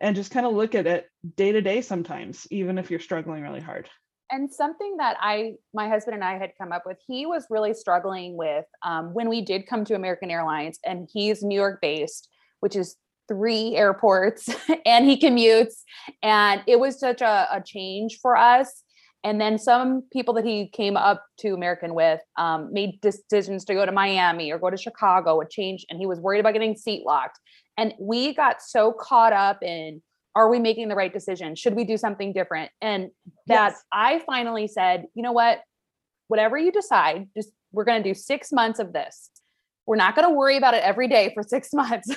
[0.00, 3.42] and just kind of look at it day to day sometimes, even if you're struggling
[3.42, 3.90] really hard.
[4.30, 7.74] and something that i my husband and i had come up with he was really
[7.74, 12.28] struggling with um, when we did come to american airlines and he's new york based
[12.60, 12.96] which is
[13.28, 14.48] three airports
[14.86, 15.82] and he commutes
[16.22, 18.82] and it was such a, a change for us
[19.24, 23.74] and then some people that he came up to american with um, made decisions to
[23.74, 26.76] go to miami or go to chicago a change and he was worried about getting
[26.76, 27.38] seat locked
[27.76, 30.00] and we got so caught up in
[30.34, 33.10] are we making the right decision should we do something different and
[33.46, 33.82] that Yes.
[33.92, 35.60] I finally said, you know what?
[36.28, 39.30] Whatever you decide, just we're going to do six months of this.
[39.86, 42.14] We're not going to worry about it every day for six months.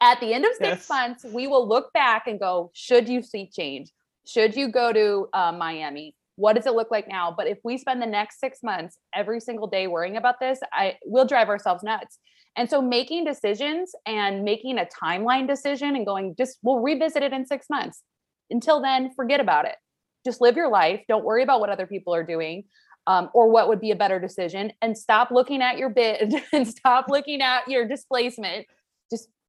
[0.00, 0.88] At the end of six Yes.
[0.88, 3.92] months, we will look back and go, should you see change?
[4.26, 6.14] Should you go to uh, Miami?
[6.36, 7.34] What does it look like now?
[7.36, 10.96] But if we spend the next six months every single day worrying about this, I
[11.04, 12.18] we'll drive ourselves nuts.
[12.56, 17.32] And so making decisions and making a timeline decision and going, just we'll revisit it
[17.32, 18.02] in six months.
[18.50, 19.76] Until then, forget about it
[20.24, 22.64] just live your life don't worry about what other people are doing
[23.06, 26.66] um, or what would be a better decision and stop looking at your bid and
[26.68, 28.66] stop looking at your displacement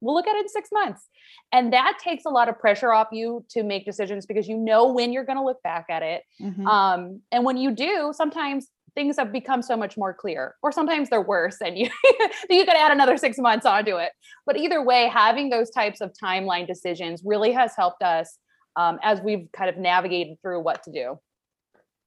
[0.02, 1.08] we'll look at it in six months
[1.54, 4.92] and that takes a lot of pressure off you to make decisions because you know
[4.92, 6.66] when you're going to look back at it Mhm.
[6.66, 11.10] um, and when you do sometimes things have become so much more clear or sometimes
[11.10, 11.90] they're worse and you
[12.50, 14.12] you could add another six months onto it
[14.46, 18.38] but either way having those types of timeline decisions really has helped us
[18.76, 21.18] um, as we've kind of navigated through what to do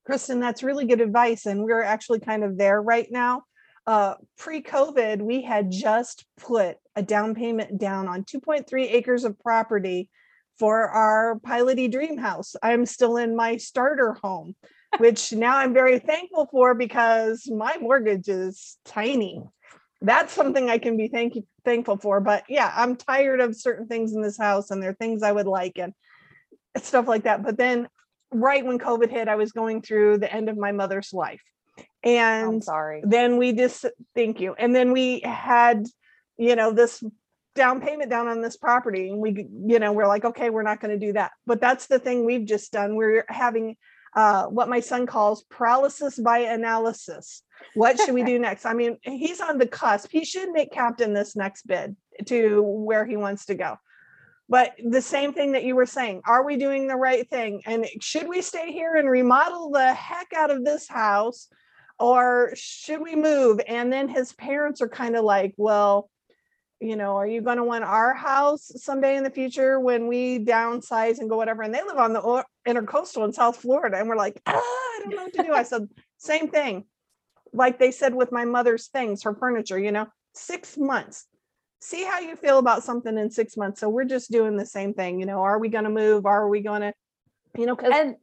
[0.07, 1.47] Kristen, that's really good advice.
[1.47, 3.45] And we're actually kind of there right now.
[3.87, 9.39] Uh, Pre COVID, we had just put a down payment down on 2.3 acres of
[9.39, 10.09] property
[10.59, 12.55] for our Piloty Dream House.
[12.63, 14.55] I'm still in my starter home,
[14.99, 19.43] which now I'm very thankful for because my mortgage is tiny.
[20.01, 22.21] That's something I can be thank thankful for.
[22.21, 25.33] But yeah, I'm tired of certain things in this house, and there are things I
[25.33, 25.93] would like and
[26.77, 27.43] stuff like that.
[27.43, 27.89] But then
[28.31, 31.43] right when COVID hit, I was going through the end of my mother's life.
[32.05, 34.55] I'm And sorry then we just, thank you.
[34.59, 35.87] And then we had,
[36.37, 37.03] you know, this
[37.55, 39.09] down payment down on this property.
[39.09, 41.33] And we, you know, we're like, okay, we're not going to do that.
[41.47, 42.97] But that's the thing we've just done.
[42.97, 43.77] We're having
[44.15, 47.43] uh, what my son calls paralysis by analysis.
[47.75, 48.67] What should we do next?
[48.67, 50.11] I mean, he's on the cusp.
[50.11, 53.77] He should make captain this next bid to where he wants to go.
[54.49, 57.63] But the same thing that you were saying, are we doing the right thing?
[57.65, 61.49] And should we stay here and remodel the heck out of this house?
[61.99, 63.61] Or should we move?
[63.69, 66.11] And then his parents are kind of like, well,
[66.81, 70.39] you know, are you going to want our house someday in the future when we
[70.45, 71.63] downsize and go whatever?
[71.63, 73.99] And they live on the intercoastal in South Florida.
[73.99, 75.53] And we're like, ah, I don't know what to do.
[75.53, 76.85] I said, same thing.
[77.55, 81.27] like they said with my mother's things, her furniture, you know, six months.
[81.81, 83.81] See how you feel about something in six months.
[83.81, 85.21] So we're just doing the same thing.
[85.21, 86.27] You know, are we going to move?
[86.27, 86.93] Are we going to,
[87.57, 88.17] you know, because And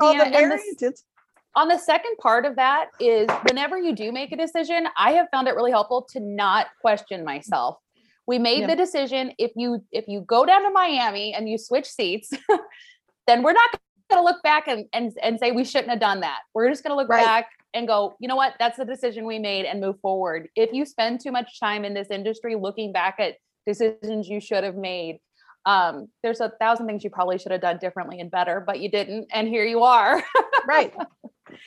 [0.00, 1.04] all the and the it's
[1.56, 5.26] on the second part of that is whenever you do make a decision i have
[5.30, 7.76] found it really helpful to not question myself
[8.26, 8.68] we made Yeah.
[8.68, 12.30] the decision if you if you go down to miami and you switch seats
[13.26, 13.70] then we're not
[14.10, 16.82] going to look back and, and and say we shouldn't have done that we're just
[16.82, 17.24] going to look Right.
[17.24, 20.72] back and go you know what that's the decision we made and move forward if
[20.72, 23.34] you spend too much time in this industry looking back at
[23.66, 25.18] decisions you should have made
[25.66, 28.90] um, there's a thousand things you probably should have done differently and better but you
[28.90, 30.22] didn't and here you are
[30.66, 30.94] right.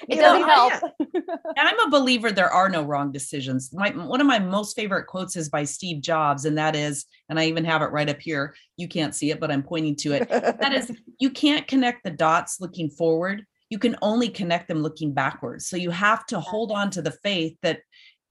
[0.10, 0.93] it You doesn't know, help
[1.56, 3.71] And I'm a believer there are no wrong decisions.
[3.73, 7.39] My one of my most favorite quotes is by Steve Jobs, and that is, and
[7.39, 8.56] I even have it right up here.
[8.77, 10.29] You can't see it, but I'm pointing to it.
[10.29, 13.45] That is, you can't connect the dots looking forward.
[13.69, 15.67] You can only connect them looking backwards.
[15.67, 17.79] So you have to hold on to the faith that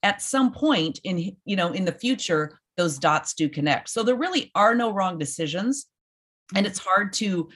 [0.03, 3.89] at some point in you know in the future those dots do connect.
[3.91, 5.87] So there really are no wrong decisions,
[6.55, 7.49] and it's hard to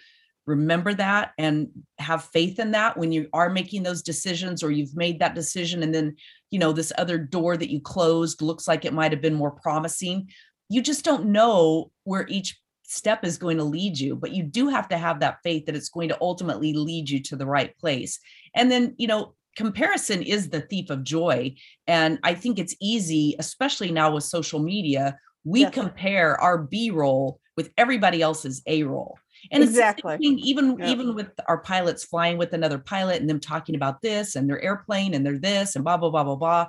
[0.47, 4.97] remember that and have faith in that when you are making those decisions or you've
[4.97, 6.15] made that decision and then
[6.51, 9.51] you know this other door that you closed looks like it might have been more
[9.51, 10.29] promising
[10.69, 14.69] you just don't know where each step is going to lead you but you do
[14.69, 17.77] have to have that faith that it's going to ultimately lead you to the right
[17.79, 18.21] place
[18.55, 21.55] and then you know comparison is the thief of joy
[21.87, 25.75] and i think it's easy especially now with social media we Yes.
[25.75, 29.19] compare our b roll with everybody else's a roll
[29.51, 30.17] and Exactly.
[30.17, 34.35] thing, even even with our pilots flying with another pilot and them talking about this
[34.35, 36.67] and their airplane and their this and blah blah blah blah blah.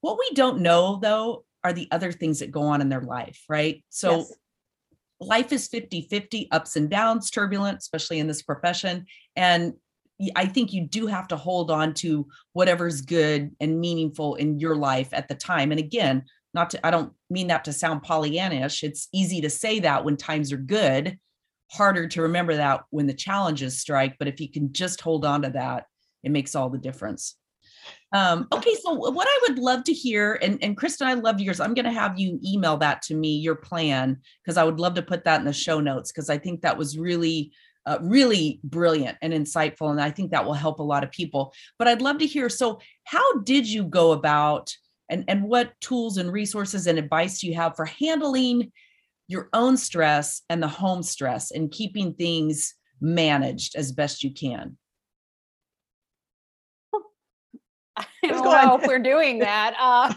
[0.00, 3.42] What we don't know though are the other things that go on in their life,
[3.48, 3.84] right?
[3.90, 4.32] So Yes.
[5.20, 9.06] life is 50-50, ups and downs, turbulent, especially in this profession.
[9.36, 9.74] And
[10.36, 14.76] I think you do have to hold on to whatever's good and meaningful in your
[14.76, 15.72] life at the time.
[15.72, 18.82] And again, not to I don't mean that to sound Pollyannish.
[18.82, 21.18] It's easy to say that when times are good
[21.74, 25.42] harder to remember that when the challenges strike but if you can just hold on
[25.42, 25.86] to that
[26.22, 27.36] it makes all the difference
[28.12, 31.60] um, okay so what i would love to hear and, and kristen i love yours
[31.60, 34.94] i'm going to have you email that to me your plan because i would love
[34.94, 37.50] to put that in the show notes because i think that was really
[37.86, 41.52] uh, really brilliant and insightful and i think that will help a lot of people
[41.78, 44.74] but i'd love to hear so how did you go about
[45.10, 48.72] and, and what tools and resources and advice do you have for handling
[49.28, 54.76] your own stress and the home stress and keeping things managed as best you can.
[57.96, 59.74] I don't know if we're doing that.
[59.78, 60.12] Uh,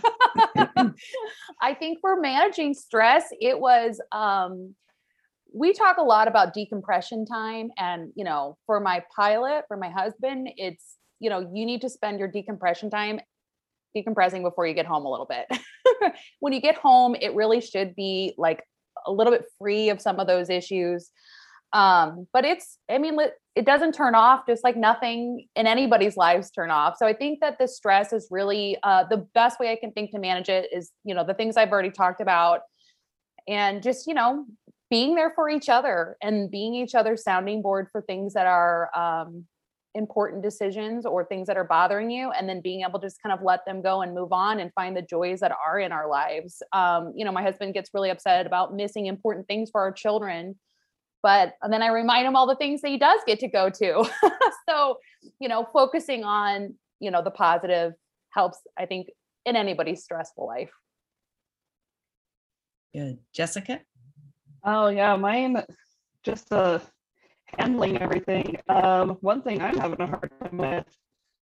[1.62, 4.75] I think for managing stress, it was um,
[5.58, 9.89] we talk a lot about decompression time, and you know, for my pilot, for my
[9.89, 13.20] husband, it's you know, you need to spend your decompression time
[13.96, 15.48] decompressing before you get home a little bit.
[16.39, 18.63] when you get home, it really should be like
[19.08, 21.10] a little bit free of some of those issues.
[21.74, 23.17] Um, but it's, I mean,
[23.56, 26.96] it doesn't turn off just like nothing in anybody's lives turn off.
[26.98, 30.12] So I think that the stress is really uh, the best way I can think
[30.12, 32.62] to manage it is, you know, the things I've already talked about
[33.48, 34.46] and just, you know,
[34.89, 38.89] being there for each other and being each other's sounding board for things that are
[38.95, 39.45] um,
[39.95, 43.34] important decisions or things that are bothering you and then being able to just kind
[43.34, 46.08] of let them go and move on and find the joys that are in our
[46.08, 49.91] lives um, you know my husband gets really upset about missing important things for our
[49.91, 50.56] children
[51.23, 54.08] but then i remind him all the things that he does get to go to
[54.69, 54.97] so
[55.39, 57.93] you know focusing on you know the positive
[58.30, 59.08] helps i think
[59.45, 60.71] in anybody's stressful life
[62.93, 63.19] Good.
[63.34, 63.82] Jessica?
[64.69, 65.63] Oh yeah, mine
[66.23, 66.80] just uh
[67.58, 68.58] handling everything.
[68.67, 70.86] Um, one thing I'm having a hard time with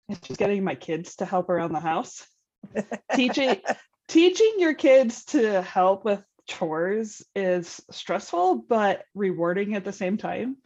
[0.08, 2.26] is just getting my kids to help around the house.
[3.14, 3.60] teaching
[4.08, 10.56] teaching your kids to help with chores is stressful but rewarding at the same time.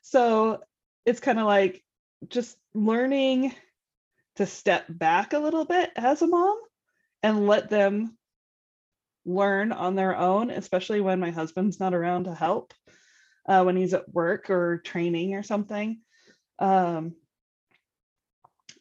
[0.00, 0.60] So
[1.04, 1.84] it's kind of like
[2.26, 3.52] just learning
[4.36, 6.56] to step back a little bit as a mom
[7.22, 8.17] and let them
[9.28, 12.72] learn on their own, especially when my husband's not around to help,
[13.46, 16.00] uh, when he's at work or training or something.
[16.58, 17.14] Um,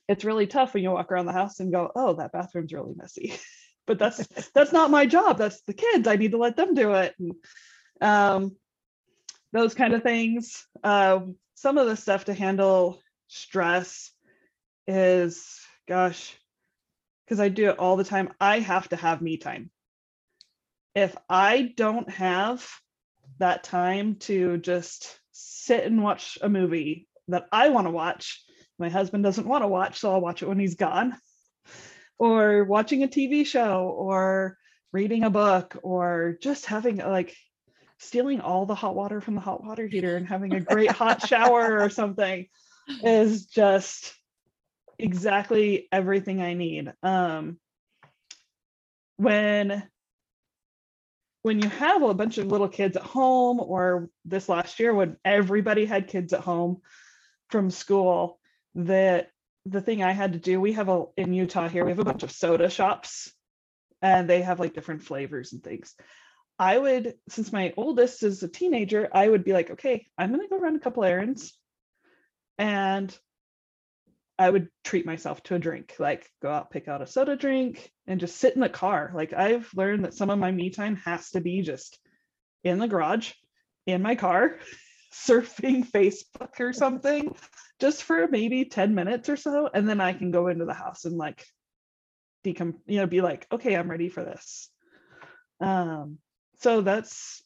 [0.08, 2.96] it's really tough when you walk around the house and go, "Oh, that bathroom's really
[2.96, 3.34] messy,"
[3.88, 5.38] but that's that's not my job.
[5.38, 6.08] That's the kids.
[6.08, 7.14] I need to let them do it.
[7.20, 7.34] And,
[8.02, 8.56] um,
[9.52, 10.66] those kind of things.
[10.84, 11.20] Uh,
[11.56, 14.12] some of the stuff to handle stress
[14.88, 16.36] is, gosh,
[17.26, 18.30] because I do it all the time.
[18.40, 19.72] I have to have me time
[20.98, 22.68] if I don't have
[23.38, 28.44] that time to just sit and watch a movie that I want to watch,
[28.80, 31.16] my husband doesn't want to watch, so I'll watch it when he's gone.
[32.18, 34.58] or watching a TV show or
[34.92, 37.36] reading a book or just having like
[38.00, 41.28] stealing all the hot water from the hot water heater and having a great hot
[41.28, 42.48] shower or something
[43.04, 44.16] is just
[44.98, 46.92] exactly everything I need.
[47.04, 47.60] Um,
[49.18, 49.84] when
[51.42, 55.18] when you have a bunch of little kids at home or this last year when
[55.24, 56.82] everybody had kids at home
[57.50, 58.40] from school
[58.76, 59.30] that
[59.66, 62.06] the thing I had to do, we have a in Utah here, we have a
[62.06, 63.32] bunch of soda shops
[64.02, 65.96] and they have like different flavors and things.
[66.60, 70.48] I would, since my oldest is a teenager, I would be like, okay, I'm gonna
[70.48, 71.58] go run a couple errands
[72.58, 73.16] and
[74.40, 77.92] I would treat myself to a drink, like go out, pick out a soda drink,
[78.06, 79.12] and just sit in the car.
[79.16, 81.98] Like I've learned that some of my me time has to be just
[82.64, 83.32] in the garage,
[83.86, 84.60] in my car,
[85.14, 87.36] surfing Facebook or something,
[87.80, 89.70] just for maybe 10 minutes or so.
[89.74, 91.44] And then I can go into the house and like
[92.46, 94.70] decom, you know, be like, okay, I'm ready for this.
[95.60, 96.20] Um,
[96.60, 97.42] so that's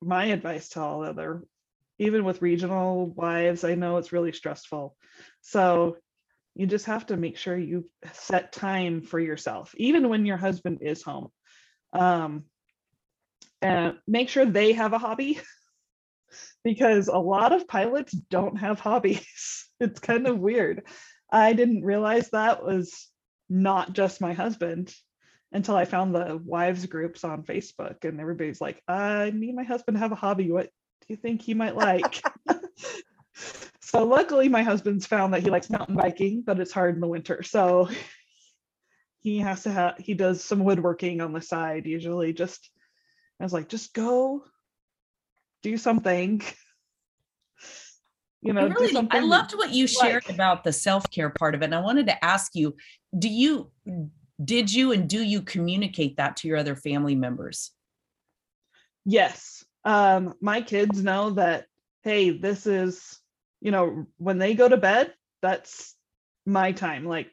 [0.00, 1.42] my advice to all other
[1.98, 4.96] even with regional wives i know it's really stressful
[5.40, 5.96] so
[6.54, 10.78] you just have to make sure you set time for yourself even when your husband
[10.82, 11.28] is home.
[11.92, 12.44] Um,
[13.62, 15.40] and make sure they have a hobby
[16.64, 19.26] because a lot of pilots don't have hobbies.
[19.80, 20.84] It's kind of weird.
[21.32, 23.10] I didn't realize that was
[23.50, 24.94] not just my husband
[25.52, 29.96] until i found the wives groups on facebook and everybody's like i need my husband
[29.96, 30.50] to have a hobby.
[30.50, 32.22] What do you think he might like
[33.94, 37.06] so luckily my husband's found that he likes mountain biking but it's hard in the
[37.06, 37.88] winter so
[39.20, 42.70] he has to have he does some woodworking on the side usually just
[43.40, 44.44] i was like just go
[45.62, 46.42] do something
[48.42, 50.34] you know I, really, I loved what you shared like.
[50.34, 51.66] about the self-care part of it.
[51.66, 52.76] And I wanted to ask you,
[53.18, 53.70] do you
[54.44, 57.70] did you and do you communicate that to your other family members?
[59.06, 61.66] yes um my kids know that
[62.02, 63.20] hey this is
[63.64, 65.12] you know when they go to bed
[65.42, 65.96] that's
[66.46, 67.30] my time like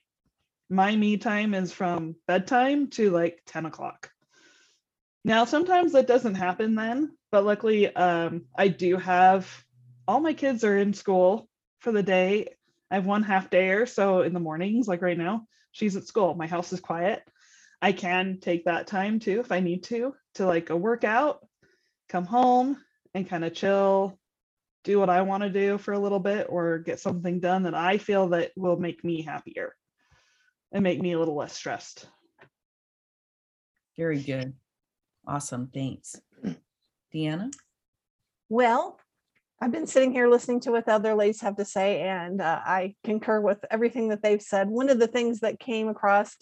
[0.69, 4.09] my me time is from bedtime to like 10 o'clock.
[5.25, 9.45] Now sometimes that doesn't happen then but luckily um i do have
[10.07, 11.47] all my kids are in school
[11.79, 12.55] for the day.
[12.89, 16.33] I have one half dayer so in the mornings like right now she's at school
[16.33, 17.21] my house is quiet.
[17.81, 21.45] I can take that time too if i need to to like go work out
[22.07, 22.77] come home
[23.13, 24.17] and kind of chill,
[24.83, 27.75] do what I want to do for a little bit or get something done that
[27.75, 29.75] I feel that will make me happier
[30.71, 32.07] and make me a little less stressed.
[33.97, 34.53] Very good.
[35.27, 35.69] Awesome.
[35.73, 36.19] Thanks.
[37.13, 37.51] Deanna?
[38.49, 38.99] Well,
[39.61, 42.61] I've been sitting here listening to what the other ladies have to say, and uh,
[42.65, 44.69] I concur with everything that they've said.
[44.69, 46.35] One of the things that came across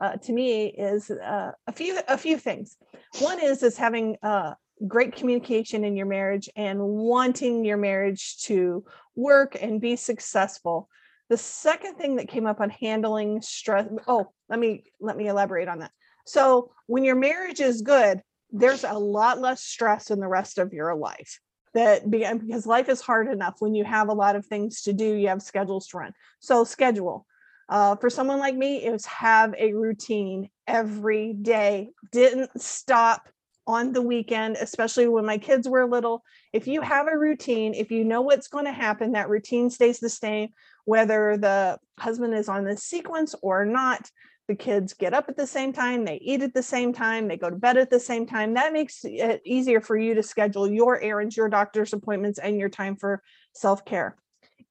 [0.00, 2.76] uh, to me is uh, a few a few things.
[3.18, 4.54] One is is having uh,
[4.86, 10.88] great communication in your marriage and wanting your marriage to work and be successful.
[11.28, 13.86] The second thing that came up on handling stress.
[14.06, 15.92] Oh, let me let me elaborate on that.
[16.26, 18.22] So when your marriage is good,
[18.52, 21.40] there's a lot less stress in the rest of your life
[21.74, 25.14] that because life is hard enough when you have a lot of things to do
[25.14, 27.26] you have schedules to run so schedule
[27.68, 33.28] uh, for someone like me it was have a routine every day didn't stop
[33.66, 37.90] on the weekend especially when my kids were little if you have a routine if
[37.90, 40.48] you know what's going to happen that routine stays the same
[40.84, 44.10] whether the husband is on the sequence or not
[44.50, 47.36] the kids get up at the same time, they eat at the same time, they
[47.36, 48.54] go to bed at the same time.
[48.54, 52.68] That makes it easier for you to schedule your errands, your doctor's appointments, and your
[52.68, 53.22] time for
[53.54, 54.16] self care.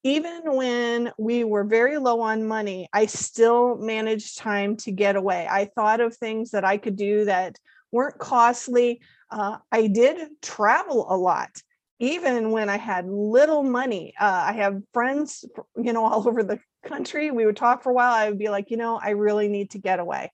[0.04, 5.48] Even when we were very low on money, I still managed time to get away.
[5.50, 7.56] I thought of things that I could do that
[7.92, 9.02] weren't costly.
[9.30, 11.52] Uh, I did travel a lot
[12.00, 16.60] even when I had little money, uh, I have friends, you know, all over the
[16.86, 17.30] country.
[17.32, 18.14] We would talk for a while.
[18.14, 20.32] I would be like, you know, I really need to get away.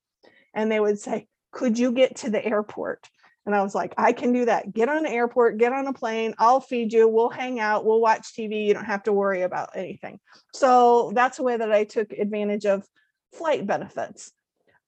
[0.54, 3.10] And they would say, could you get to the airport?
[3.46, 4.74] And I was like, I can do that.
[4.74, 6.34] Get on the airport, get on a plane.
[6.40, 7.08] I'll feed you.
[7.08, 7.86] We'll hang out.
[7.86, 8.66] We'll watch TV.
[8.66, 10.20] You don't have to worry about anything.
[10.54, 12.84] So that's a way that I took advantage of
[13.34, 14.32] flight benefits.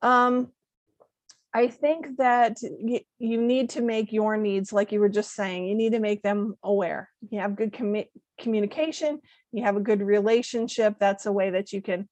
[0.02, 0.52] Um,
[1.58, 2.58] I think that
[3.18, 6.22] you need to make your needs, like you were just saying, you need to make
[6.22, 7.10] them aware.
[7.32, 9.20] You have good commu- communication,
[9.52, 10.98] you have a good relationship.
[11.00, 12.08] That's a way that you can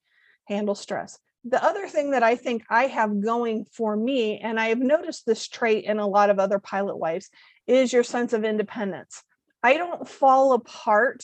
[0.48, 1.20] handle stress.
[1.44, 5.28] The other thing that I think I have going for me, and I have noticed
[5.28, 7.30] this trait in a lot of other pilot wives,
[7.68, 9.22] is your sense of independence.
[9.62, 11.24] I don't fall apart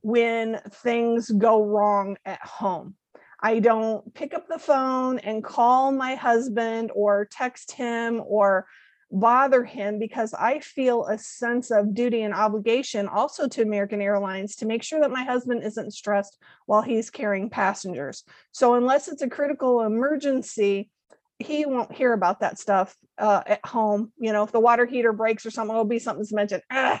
[0.00, 2.94] when things go wrong at home.
[3.40, 8.66] I don't pick up the phone and call my husband or text him or
[9.10, 14.56] bother him because I feel a sense of duty and obligation also to American Airlines
[14.56, 18.24] to make sure that my husband isn't stressed while he's carrying passengers.
[18.52, 20.90] So, unless it's a critical emergency,
[21.38, 24.12] he won't hear about that stuff uh, at home.
[24.18, 26.62] You know, if the water heater breaks or something, it'll be something to mention.
[26.70, 27.00] Ah,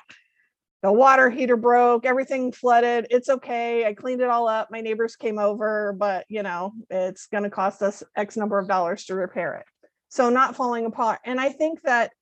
[0.86, 3.08] the water heater broke, everything flooded.
[3.10, 3.84] It's okay.
[3.86, 4.70] I cleaned it all up.
[4.70, 8.68] My neighbors came over, but you know, it's going to cost us X number of
[8.68, 9.66] dollars to repair it
[10.08, 12.12] so not falling apart and i think that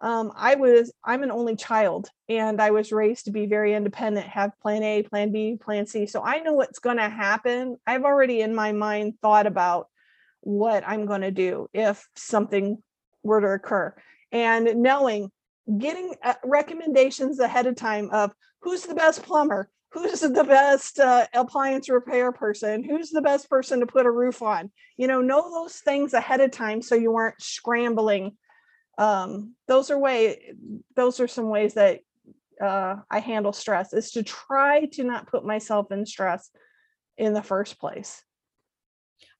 [0.00, 4.26] um, i was i'm an only child and i was raised to be very independent
[4.26, 8.04] have plan a plan b plan c so i know what's going to happen i've
[8.04, 9.88] already in my mind thought about
[10.40, 12.82] what i'm going to do if something
[13.22, 13.94] were to occur
[14.30, 15.30] and knowing
[15.76, 21.26] getting uh, recommendations ahead of time of who's the best plumber who's the best uh,
[21.34, 25.50] appliance repair person who's the best person to put a roof on you know know
[25.50, 28.36] those things ahead of time so you aren't scrambling.
[28.98, 30.54] Um, those are way
[30.96, 32.00] those are some ways that
[32.60, 36.50] uh, i handle stress is to try to not put myself in stress
[37.16, 38.22] in the first place.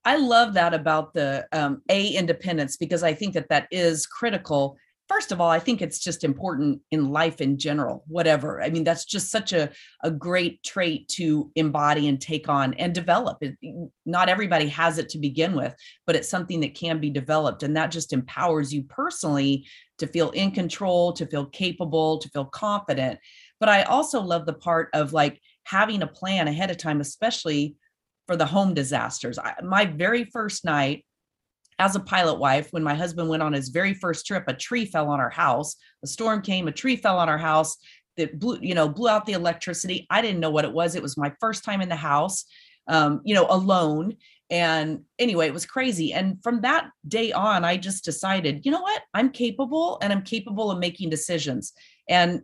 [0.05, 4.77] I love that about the um, a independence because i think that that is critical
[5.09, 8.63] first of all, I think it's just important in life in general, whatever.
[8.63, 9.71] I mean, that's just such a,
[10.05, 13.39] a great trait to embody and take on and develop.
[13.41, 13.57] It,
[14.05, 15.75] not everybody has it to begin with,
[16.07, 17.63] but it's something that can be developed.
[17.63, 19.67] And that just empowers you personally
[19.99, 23.19] to feel in control, to feel capable, to feel confident.
[23.61, 27.77] But I also love the part of like having a plan ahead of time, especially
[28.27, 29.39] for the home disasters.
[29.39, 31.05] I, my very first night,
[31.79, 34.85] as a pilot wife, when my husband went on his very first trip, a tree
[34.85, 35.77] fell on our house.
[36.03, 37.77] A storm came, a tree fell on our house
[38.17, 40.07] that blew, you know, blew out the electricity.
[40.11, 40.95] I didn't know what it was.
[40.95, 42.45] It was my first time in the house,
[42.89, 44.17] um, you know, alone.
[44.51, 46.13] And anyway, it was crazy.
[46.13, 49.03] And from that day on, I just decided, you know what?
[49.15, 51.73] I'm capable and I'm capable of making decisions.
[52.09, 52.43] And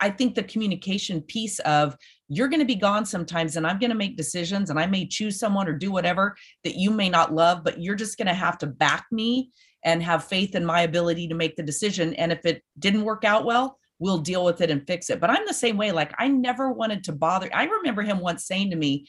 [0.00, 1.96] I think the communication piece of
[2.32, 5.06] you're going to be gone sometimes and I'm going to make decisions and I may
[5.06, 8.34] choose someone or do whatever that you may not love, but you're just going to
[8.34, 9.50] have to back me
[9.84, 12.14] and have faith in my ability to make the decision.
[12.14, 15.20] And if it didn't work out well, we'll deal with it and fix it.
[15.20, 15.92] But I'm the same way.
[15.92, 17.50] Like I never wanted to bother.
[17.52, 19.06] I remember him once saying to me,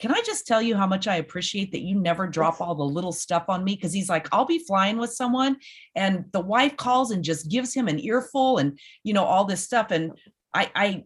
[0.00, 2.82] can I just tell you how much I appreciate that you never drop all the
[2.82, 3.76] little stuff on me?
[3.76, 5.56] Because he's like, I'll be flying with someone,
[5.94, 9.62] and the wife calls and just gives him an earful and you know all this
[9.62, 9.92] stuff.
[9.92, 10.12] And
[10.52, 11.04] I, I,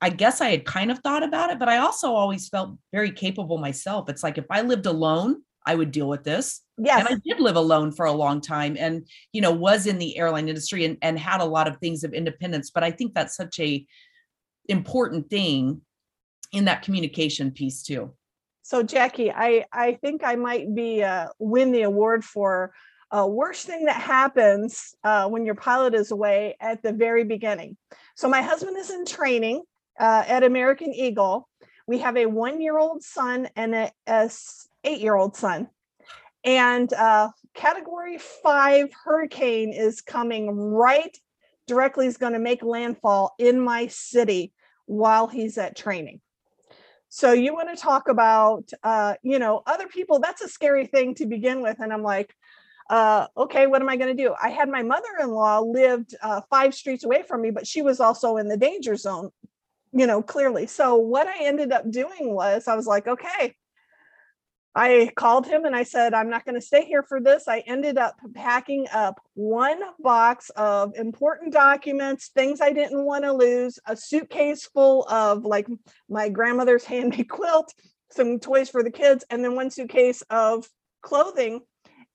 [0.00, 3.10] I guess I had kind of thought about it, but I also always felt very
[3.10, 4.08] capable myself.
[4.08, 6.62] It's like if I lived alone, I would deal with this.
[6.78, 7.00] Yes.
[7.00, 10.16] And I did live alone for a long time and, you know, was in the
[10.16, 12.70] airline industry and, and had a lot of things of independence.
[12.70, 13.84] But I think that's such a
[14.68, 15.82] important thing
[16.52, 18.14] in that communication piece too.
[18.62, 22.72] So Jackie, I I think I might be uh, win the award for
[23.10, 27.76] uh, worst thing that happens uh, when your pilot is away at the very beginning.
[28.16, 29.62] So my husband is in training
[30.00, 31.48] uh, at American Eagle.
[31.86, 34.30] We have a one-year-old son and a, a
[34.84, 35.68] eight-year-old son,
[36.42, 41.14] and uh, Category Five hurricane is coming right
[41.66, 42.06] directly.
[42.06, 44.54] Is going to make landfall in my city
[44.86, 46.22] while he's at training.
[47.08, 50.20] So you want to talk about, uh, you know, other people?
[50.20, 52.34] That's a scary thing to begin with, and I'm like,
[52.88, 54.34] uh, okay, what am I going to do?
[54.40, 58.36] I had my mother-in-law lived uh, five streets away from me, but she was also
[58.36, 59.30] in the danger zone,
[59.92, 60.66] you know, clearly.
[60.66, 63.54] So what I ended up doing was I was like, okay,
[64.76, 67.48] I called him and I said, I'm not going to stay here for this.
[67.48, 73.32] I ended up packing up one box of important documents, things I didn't want to
[73.32, 75.66] lose, a suitcase full of like
[76.10, 77.72] my grandmother's handmade quilt,
[78.10, 80.68] some toys for the kids, and then one suitcase of
[81.00, 81.62] clothing.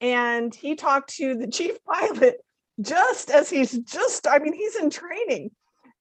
[0.02, 2.36] And he talked to the chief pilot
[2.80, 5.52] just as he's just, I mean, he's in training.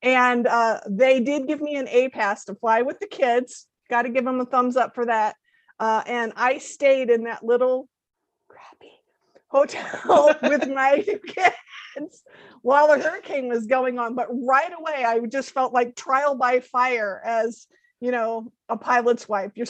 [0.02, 3.68] And uh, they did give me an A pass to fly with the kids.
[3.90, 5.36] Got to give them a thumbs up for that
[5.82, 7.90] uh, and I stayed in that little
[8.48, 8.92] crappy
[9.48, 12.24] hotel with my kids
[12.62, 14.14] while the hurricane was going on.
[14.14, 17.66] But right away, I just felt like trial by fire as
[18.00, 19.54] you know a pilot's wife.
[19.56, 19.66] Your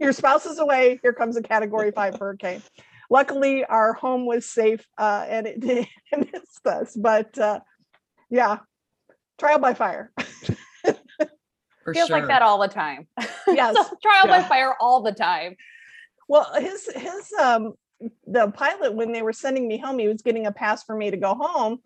[0.00, 0.98] your spouse is away.
[1.00, 2.60] Here comes a Category Five hurricane.
[3.12, 5.88] Luckily, our home was safe uh, and it didn't
[6.32, 6.96] miss us.
[6.96, 7.60] But uh,
[8.30, 8.60] yeah,
[9.38, 10.12] trial by fire.
[11.84, 12.16] For Feels sure.
[12.16, 13.06] like that all the time.
[13.48, 13.74] Yes.
[13.74, 14.40] so trial yeah.
[14.40, 15.56] by fire all the time.
[16.26, 17.74] Well, his his um
[18.26, 21.10] the pilot when they were sending me home, he was getting a pass for me
[21.10, 21.80] to go home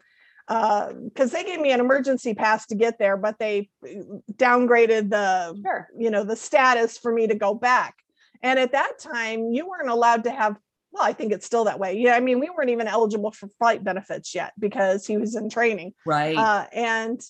[0.47, 5.11] because uh, they gave me an emergency pass to get there, but they uh, downgraded
[5.11, 5.89] the sure.
[5.99, 7.97] you know the status for me to go back.
[8.43, 10.57] And at that time, you weren't allowed to have,
[10.97, 11.99] well, I think it's still that way.
[11.99, 12.14] Yeah.
[12.14, 15.92] I mean, we weren't even eligible for flight benefits yet because he was in training.
[16.07, 16.36] Right.
[16.36, 17.20] Uh, and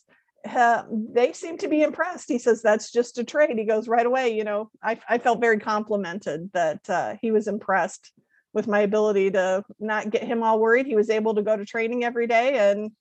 [0.49, 2.29] uh, they seem to be impressed.
[2.29, 3.59] He says, that's just a trade.
[3.59, 4.37] He goes right away.
[4.37, 8.12] You know, I, I felt very complimented that uh, he was impressed
[8.53, 10.87] with my ability to not get him all worried.
[10.87, 12.93] He was able to go to training every day and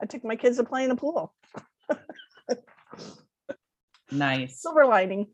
[0.00, 1.34] I took my kids to play in the pool.
[4.12, 4.62] nice.
[4.62, 5.26] Silver lining.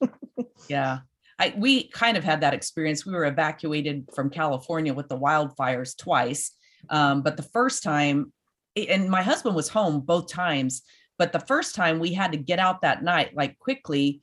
[0.68, 1.00] yeah.
[1.42, 3.04] I, we kind of had that experience.
[3.04, 6.52] We were evacuated from California with the wildfires twice.
[6.88, 8.32] Um, but the first time,
[8.76, 10.82] and my husband was home both times,
[11.18, 14.22] but the first time we had to get out that night, like quickly,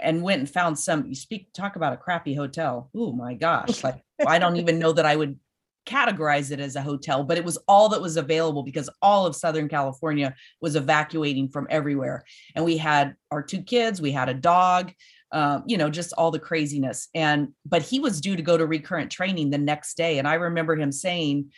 [0.00, 1.06] and went and found some.
[1.06, 2.90] You speak, talk about a crappy hotel.
[2.96, 3.84] Oh my gosh.
[3.84, 5.38] Like, I don't even know that I would
[5.86, 9.36] categorize it as a hotel, but it was all that was available because all of
[9.36, 12.24] Southern California was evacuating from everywhere.
[12.56, 14.92] And we had our two kids, we had a dog,
[15.32, 17.08] um, you know, just all the craziness.
[17.14, 20.18] And, but he was due to go to recurrent training the next day.
[20.18, 21.52] And I remember him saying,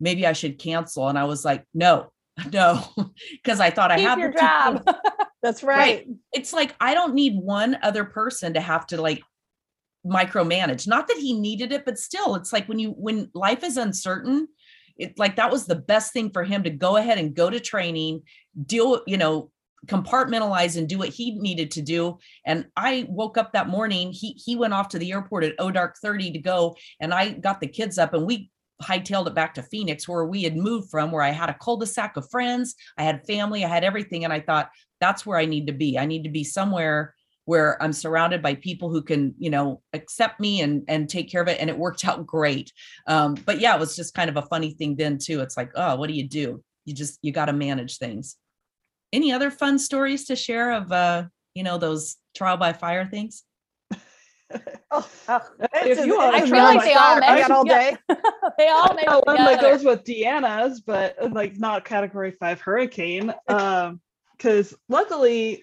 [0.00, 1.08] maybe I should cancel.
[1.08, 2.12] And I was like, no,
[2.52, 2.84] no,
[3.32, 4.96] because I thought Keep I have your the job.
[5.42, 6.06] That's right.
[6.32, 9.22] It's like, I don't need one other person to have to like
[10.06, 10.86] micromanage.
[10.86, 14.46] Not that he needed it, but still, it's like when you, when life is uncertain,
[14.96, 17.58] it like that was the best thing for him to go ahead and go to
[17.58, 18.22] training,
[18.66, 19.50] deal, you know,
[19.86, 22.18] compartmentalize and do what he needed to do.
[22.46, 24.12] And I woke up that morning.
[24.12, 26.76] He he went off to the airport at O dark 30 to go.
[27.00, 28.50] And I got the kids up and we
[28.82, 32.16] hightailed it back to Phoenix where we had moved from, where I had a cul-de-sac
[32.16, 34.24] of friends, I had family, I had everything.
[34.24, 34.70] And I thought,
[35.00, 35.98] that's where I need to be.
[35.98, 37.14] I need to be somewhere
[37.44, 41.42] where I'm surrounded by people who can, you know, accept me and and take care
[41.42, 41.60] of it.
[41.60, 42.72] And it worked out great.
[43.06, 45.40] Um, but yeah, it was just kind of a funny thing then too.
[45.40, 46.62] It's like, oh, what do you do?
[46.84, 48.36] You just you got to manage things.
[49.12, 53.44] Any other fun stories to share of uh, you know, those trial by fire things?
[54.90, 55.08] Oh,
[55.72, 57.90] If you want I to feel like they all story, I make- got all yeah.
[57.90, 57.96] day.
[58.58, 62.60] they all make got one that goes with Deanna's, but uh, like not category five
[62.60, 63.32] hurricane.
[63.48, 64.00] Um,
[64.36, 65.62] because luckily,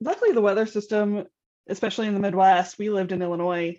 [0.00, 1.26] luckily the weather system,
[1.68, 3.78] especially in the Midwest, we lived in Illinois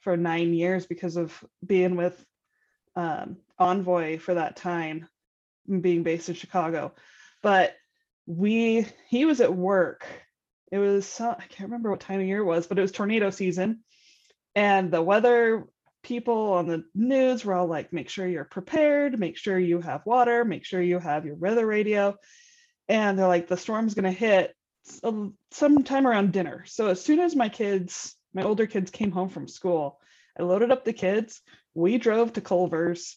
[0.00, 1.32] for nine years because of
[1.64, 2.22] being with
[2.96, 5.08] um, Envoy for that time,
[5.80, 6.92] being based in Chicago.
[7.42, 7.74] But
[8.26, 10.06] we, he was at work.
[10.72, 13.30] It was I can't remember what time of year it was, but it was tornado
[13.30, 13.84] season,
[14.54, 15.66] and the weather
[16.02, 20.06] people on the news were all like, make sure you're prepared, make sure you have
[20.06, 22.14] water, make sure you have your weather radio.
[22.88, 24.54] And they're like, the storm's going to hit
[24.84, 26.64] some um, sometime around dinner.
[26.66, 29.98] So as soon as my kids, my older kids came home from school,
[30.38, 31.40] I loaded up the kids.
[31.74, 33.16] We drove to Culver's,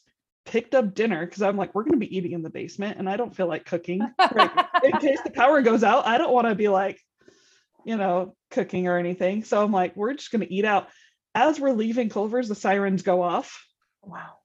[0.50, 3.08] picked up dinner because I'm like, we're going to be eating in the basement and
[3.08, 4.02] I don't feel like cooking.
[4.32, 4.52] Right.
[4.84, 7.00] in case the power goes out, I don't want to be like,
[7.86, 9.44] you know, cooking or anything.
[9.44, 10.90] So I'm like, we're just going to eat out
[11.36, 13.64] as we're leaving Culver's, the sirens go off.
[14.02, 14.38] Wow.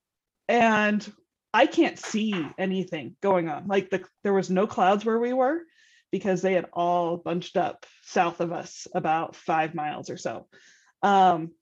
[0.46, 1.11] And
[1.55, 3.66] I can't see anything going on.
[3.66, 5.61] Like the there was no clouds where we were
[6.12, 10.46] because they had all bunched up south of us about five miles or so.
[11.02, 11.52] Um,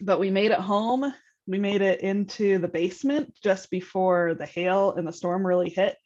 [0.00, 1.12] but we made it home.
[1.46, 5.96] We made it into the basement just before the hail and the storm really hit.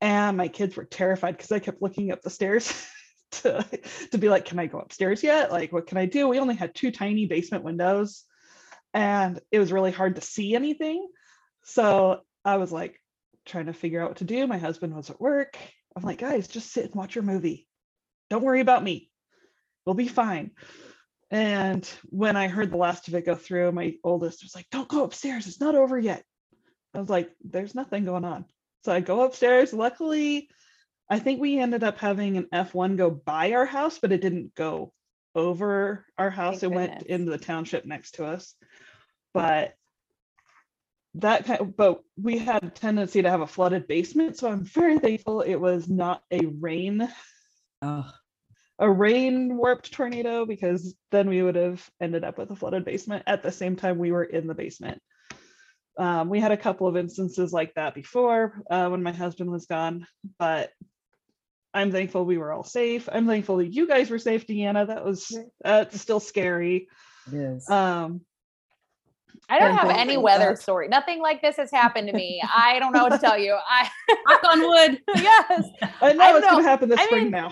[0.00, 2.86] And my kids were terrified because I kept looking up the stairs
[3.32, 3.64] to,
[4.12, 5.50] to be like, can I go upstairs yet?
[5.50, 6.28] Like, what can I do?
[6.28, 8.24] We only had two tiny basement windows
[8.94, 11.08] and it was really hard to see anything.
[11.64, 13.00] So I was like
[13.44, 14.46] trying to figure out what to do.
[14.46, 15.56] My husband was at work.
[15.96, 17.66] I'm like, guys, just sit and watch your movie.
[18.30, 19.10] Don't worry about me.
[19.84, 20.52] We'll be fine.
[21.30, 24.88] And when I heard the last of it go through, my oldest was like, don't
[24.88, 25.46] go upstairs.
[25.46, 26.24] It's not over yet.
[26.94, 28.46] I was like, there's nothing going on.
[28.84, 29.72] So I go upstairs.
[29.72, 30.48] Luckily,
[31.08, 34.54] I think we ended up having an F1 go by our house, but it didn't
[34.56, 34.92] go
[35.36, 36.60] over our house.
[36.60, 37.08] Thank it went goodness.
[37.08, 38.54] into the township next to us.
[39.32, 39.74] But
[41.14, 44.36] that kind but we had a tendency to have a flooded basement.
[44.36, 47.08] So I'm very thankful it was not a rain,
[47.82, 48.10] Oh,
[48.80, 53.22] a rain wrapped tornado, because then we would have ended up with a flooded basement
[53.26, 55.00] at the same time we were in the basement.
[55.98, 59.66] Um, we had a couple of instances like that before uh, when my husband was
[59.66, 60.06] gone,
[60.38, 60.70] but
[61.74, 63.08] I'm thankful we were all safe.
[63.12, 64.86] I'm thankful that you guys were safe, Deanna.
[64.86, 66.88] That was that's still scary.
[67.30, 67.68] it is.
[67.68, 68.22] Um,
[69.48, 70.62] I don't have any weather that.
[70.62, 70.88] story.
[70.88, 72.42] Nothing like this has happened to me.
[72.42, 73.56] I don't know what to tell you.
[73.68, 73.88] I
[74.26, 75.02] Knock on wood.
[75.16, 75.68] yes,
[76.00, 77.50] I know I it's gonna happen this I spring mean, now.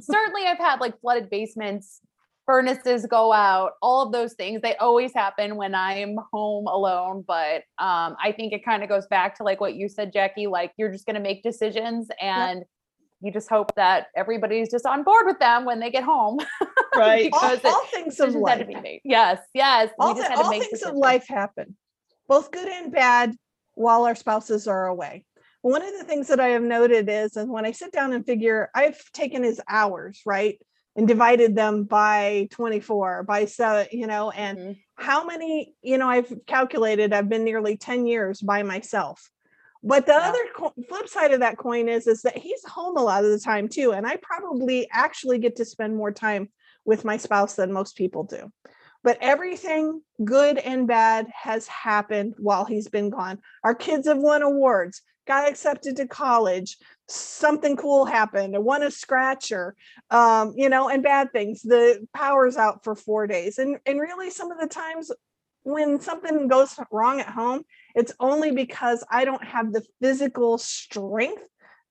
[0.00, 2.00] Certainly I've had like flooded basements,
[2.46, 4.60] furnaces go out, all of those things.
[4.62, 7.24] They always happen when I'm home alone.
[7.26, 10.46] But um, I think it kind of goes back to like what you said, Jackie.
[10.46, 12.64] Like you're just gonna make decisions and
[13.20, 16.38] you just hope that everybody's just on board with them when they get home.
[16.94, 17.30] Right.
[17.32, 18.66] all, because it- all things of decisions to life.
[18.68, 19.00] be made.
[19.02, 19.88] Yes, yes.
[19.98, 21.74] we all, just thi- to all make things of life happen,
[22.28, 23.34] both good and bad,
[23.72, 25.24] while our spouses are away.
[25.62, 28.26] One of the things that I have noted is, and when I sit down and
[28.26, 30.60] figure, I've taken his hours, right,
[30.96, 34.78] and divided them by 24, by seven, you know, and Mhm.
[34.96, 39.30] how many, you know, I've calculated I've been nearly 10 years by myself.
[39.84, 40.28] But the Yeah.
[40.28, 43.30] other co- flip side of that coin is, is that he's home a lot of
[43.30, 43.92] the time too.
[43.92, 46.50] And I probably actually get to spend more time
[46.84, 48.52] with my spouse than most people do.
[49.02, 53.40] But everything good and bad has happened while he's been gone.
[53.64, 56.76] Our kids have won awards, got accepted to college,
[57.08, 59.74] something cool happened, i won a scratcher,
[60.10, 61.62] um, you know, and bad things.
[61.62, 63.58] The power's out for four days.
[63.58, 65.10] And and really some of the times
[65.64, 67.62] when something goes wrong at home,
[67.94, 71.42] it's only because I don't have the physical strength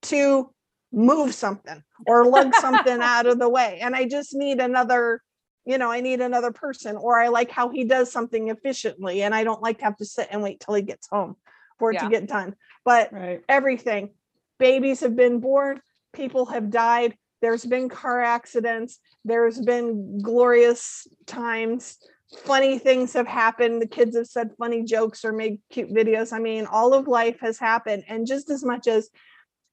[0.04, 0.52] to
[0.92, 3.80] move something or lug something out of the way.
[3.82, 5.22] And I just need another,
[5.66, 9.34] you know, I need another person, or I like how he does something efficiently and
[9.34, 11.36] I don't like to have to sit and wait till he gets home
[11.80, 12.04] for it Yeah.
[12.04, 12.56] to get done.
[12.84, 13.44] But Right.
[13.48, 14.12] everything,
[14.60, 15.82] babies have been born,
[16.14, 21.98] people have died, there's been car accidents, there's been glorious times
[22.32, 23.82] funny things have happened.
[23.82, 26.34] The kids have said funny jokes or made cute videos.
[26.34, 28.04] I mean, all of life has happened.
[28.08, 29.10] And just as much as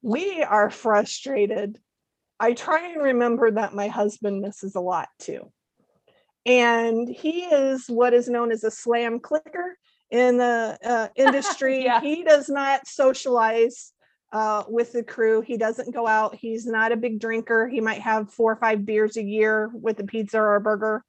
[0.03, 1.79] we are frustrated,
[2.41, 5.53] I try and remember that my husband misses a lot too.
[6.47, 9.78] And he is what is known as a slam clicker
[10.11, 11.85] in the uh, industry.
[11.85, 12.01] Yeah.
[12.01, 13.93] He does not socialize
[14.33, 15.41] uh, with the crew.
[15.41, 16.35] He doesn't go out.
[16.35, 17.67] He's not a big drinker.
[17.67, 21.05] He might have four or five beers a year with a pizza or a burger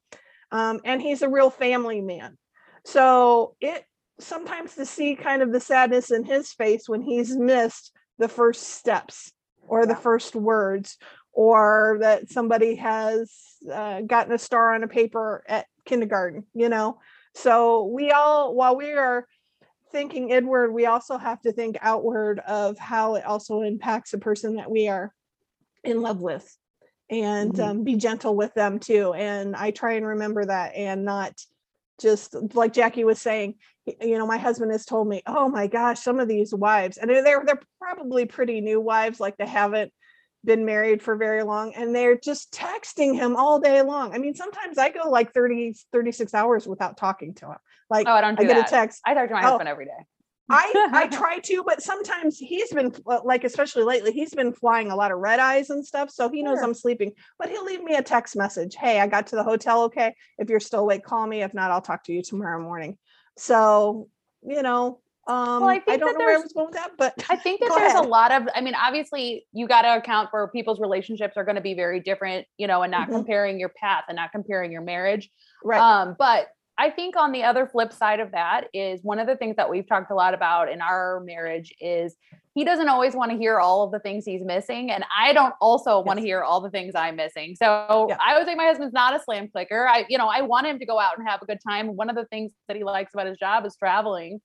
[0.52, 2.38] um, and he's a real family man.
[2.86, 3.86] So it
[4.20, 8.64] sometimes to see kind of the sadness in his face when he's missed the first
[8.64, 9.32] steps
[9.68, 10.97] or the first words,
[11.32, 13.32] or that somebody has
[13.72, 17.00] uh, gotten a star on a paper at kindergarten, you know.
[17.39, 19.25] So we all, while we are
[19.91, 24.55] thinking inward, we also have to think outward of how it also impacts the person
[24.55, 25.13] that we are
[25.83, 26.53] in love with
[27.09, 27.63] and Mhm.
[27.63, 29.13] um, be gentle with them too.
[29.13, 31.33] And I try and remember that and not
[32.01, 33.55] just like Jackie was saying,
[34.01, 37.09] you know, my husband has told me, oh my gosh, some of these wives, and
[37.09, 39.91] they're they're probably pretty new wives, like they haven't
[40.43, 44.13] been married for very long and they're just texting him all day long.
[44.13, 47.57] I mean, sometimes I go like 30, 36 hours without talking to him.
[47.89, 48.67] Like Oh, I don't I get that.
[48.67, 49.01] a text.
[49.05, 49.49] I talk to my Oh.
[49.51, 50.05] husband every day.
[50.51, 54.89] I I try to, but sometimes he's been uh, like, especially lately, he's been flying
[54.89, 56.09] a lot of red eyes and stuff.
[56.09, 56.63] So he knows Sure.
[56.63, 58.75] I'm sleeping, but he'll leave me a text message.
[58.75, 59.83] Hey, I got to the hotel.
[59.83, 60.15] Okay.
[60.39, 61.43] If you're still awake, call me.
[61.43, 62.97] If not, I'll talk to you tomorrow morning.
[63.37, 64.07] So,
[64.41, 66.75] you know, um, I I, think that don't know where I there's- was going with
[66.75, 68.05] that, but I think that there's ahead.
[68.05, 71.55] a lot of, I mean, obviously you got to account for people's relationships are going
[71.55, 73.11] to be very different, you know, and not Mhm.
[73.13, 75.30] comparing your path and not comparing your marriage.
[75.63, 75.80] right.
[75.80, 79.36] Um, but I think on the other flip side of that is one of the
[79.36, 82.15] things that we've talked a lot about in our marriage is
[82.55, 84.89] he doesn't always want to hear all of the things he's missing.
[84.89, 87.55] And I don't also want to hear all the things I'm missing.
[87.61, 88.17] So Yeah.
[88.25, 89.88] I would say my husband's not a slam clicker.
[89.89, 91.97] I, you know, I want him to go out and have a good time.
[91.97, 94.39] One of the things that he likes about his job is traveling.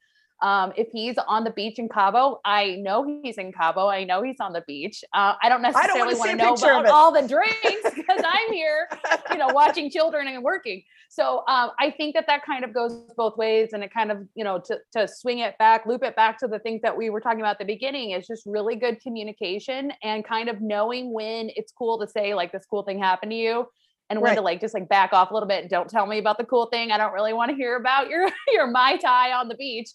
[0.44, 3.88] Um, if he's on the beach in Cabo, I know he's in Cabo.
[3.88, 5.02] I know he's on the beach.
[5.14, 8.86] Uh, I don't necessarily want to know about all the drinks because I'm here,
[9.30, 10.82] you know, watching children and working.
[11.08, 14.18] So um, I think that that kind of goes both ways, and it kind of,
[14.34, 17.08] you know, to to swing it back, loop it back to the things that we
[17.08, 21.10] were talking about at the beginning is just really good communication and kind of knowing
[21.10, 23.66] when it's cool to say like this cool thing happened to you.
[24.10, 24.44] And when to Right.
[24.44, 26.66] like just like back off a little bit and don't tell me about the cool
[26.66, 26.90] thing.
[26.90, 29.88] I don't really want to hear about your your mai tai on the beach.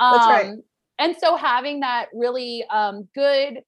[0.00, 0.46] That's right.
[0.46, 0.62] Um,
[0.98, 3.62] And so having that really um, good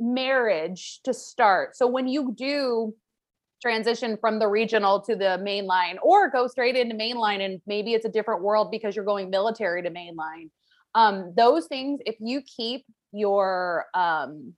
[0.00, 1.76] marriage to start.
[1.76, 2.94] So when you do
[3.60, 8.04] transition from the regional to the mainline or go straight into mainline and maybe it's
[8.04, 10.48] a different world because you're going military to mainline
[10.94, 14.52] um those things if you keep your um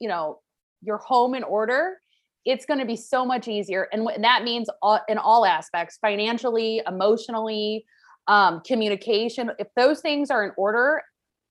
[0.00, 0.40] you know
[0.82, 1.98] your home in order
[2.44, 5.98] it's going to be so much easier and wh- that means all, in all aspects
[6.00, 7.84] financially emotionally
[8.30, 11.02] um communication if those things are in order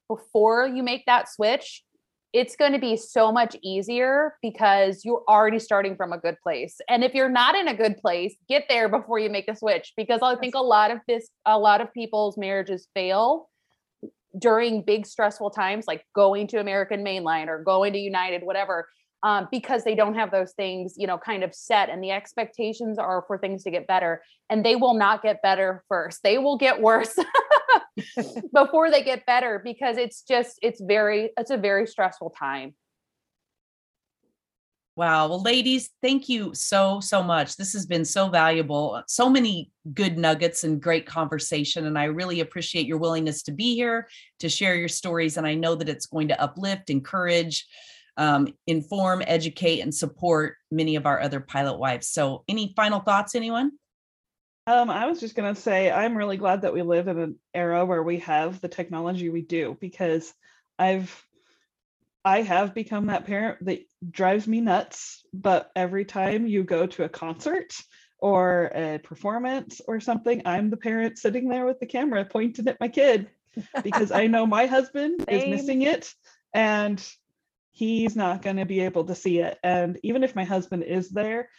[0.08, 1.84] before you make that switch
[2.32, 6.80] it's going to be so much easier because you're already starting from a good place.
[6.88, 9.94] And if you're not in a good place, get there before you make a switch
[9.98, 13.50] because I think a lot of this a lot of people's marriages fail
[14.38, 18.88] during big stressful times like going to American Mainline or going to United whatever
[19.24, 22.98] um, because they don't have those things, you know, kind of set and the expectations
[22.98, 26.24] are for things to get better and they will not get better first.
[26.24, 27.18] They will get worse
[28.54, 32.74] before they get better because it's just it's very it's a very stressful time
[35.00, 35.30] Wow.
[35.30, 37.56] Well, ladies, thank you so, so much.
[37.56, 39.02] This has been so valuable.
[39.08, 41.86] So many good nuggets and great conversation.
[41.86, 44.10] And I really appreciate your willingness to be here
[44.40, 45.38] to share your stories.
[45.38, 47.66] And I know that it's going to uplift, encourage,
[48.18, 52.08] um, inform, educate, and support many of our other pilot wives.
[52.08, 53.72] So, any final thoughts, anyone?
[54.68, 57.40] Um, I was just going to say, I'm really glad that we live in an
[57.56, 60.32] era where we have the technology we do because
[60.78, 61.26] I've
[62.26, 63.80] I have become that parent that
[64.12, 65.24] drives me nuts.
[65.34, 67.74] But every time you go to a concert
[68.20, 72.80] or a performance or something, I'm the parent sitting there with the camera pointing at
[72.80, 73.30] my kid
[73.84, 76.14] because I know my husband is missing it
[76.54, 77.04] and
[77.72, 79.58] he's not going to be able to see it.
[79.64, 81.50] And even if my husband is there,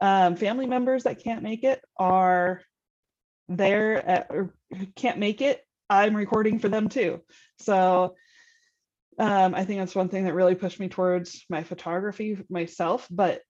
[0.00, 2.62] um, family members that can't make it are
[3.48, 4.54] there at, or
[4.94, 5.64] can't make it.
[5.90, 7.22] I'm recording for them too.
[7.58, 8.14] So
[9.18, 13.08] um, I think that's one thing that really pushed me towards my photography myself.
[13.10, 13.42] But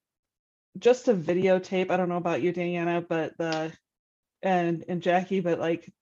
[0.79, 3.73] just to videotape, I don't know about you, Deanna, but the
[4.43, 5.93] and and Jackie, but like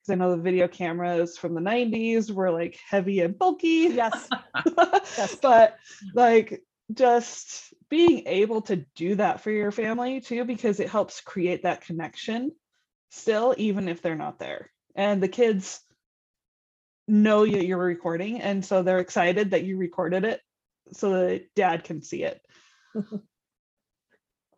[0.00, 3.90] because I know the video cameras from the 90s were like heavy and bulky.
[3.92, 4.28] Yes.
[4.76, 5.36] yes.
[5.42, 5.76] But
[6.14, 11.64] like just being able to do that for your family too, because it helps create
[11.64, 12.52] that connection
[13.10, 14.70] still, even if they're not there.
[14.94, 15.80] And the kids
[17.06, 20.40] know that you're recording and so they're excited that you recorded it
[20.92, 22.40] so that dad can see it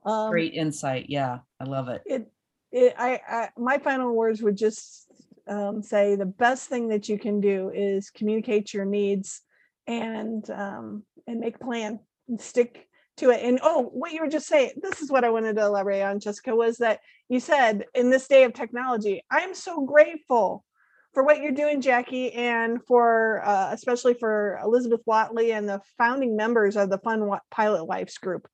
[0.04, 2.30] um, great insight yeah i love it it,
[2.70, 5.10] it I, I my final words would just
[5.48, 9.42] um, say the best thing that you can do is communicate your needs
[9.86, 12.88] and um, and make plan and stick
[13.18, 15.62] to it and oh what you were just saying this is what i wanted to
[15.62, 20.64] elaborate on jessica was that you said in this day of technology i'm so grateful
[21.12, 26.36] for what you're doing, Jackie, and for uh, especially for Elizabeth Watley and the founding
[26.36, 28.48] members of the Fun Pilot Wives group.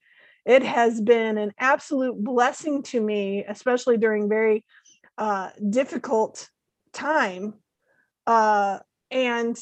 [0.44, 4.64] It has been an absolute blessing to me, especially during very
[5.18, 6.48] uh, difficult
[6.98, 7.54] time.
[8.26, 8.78] Uh,
[9.10, 9.56] and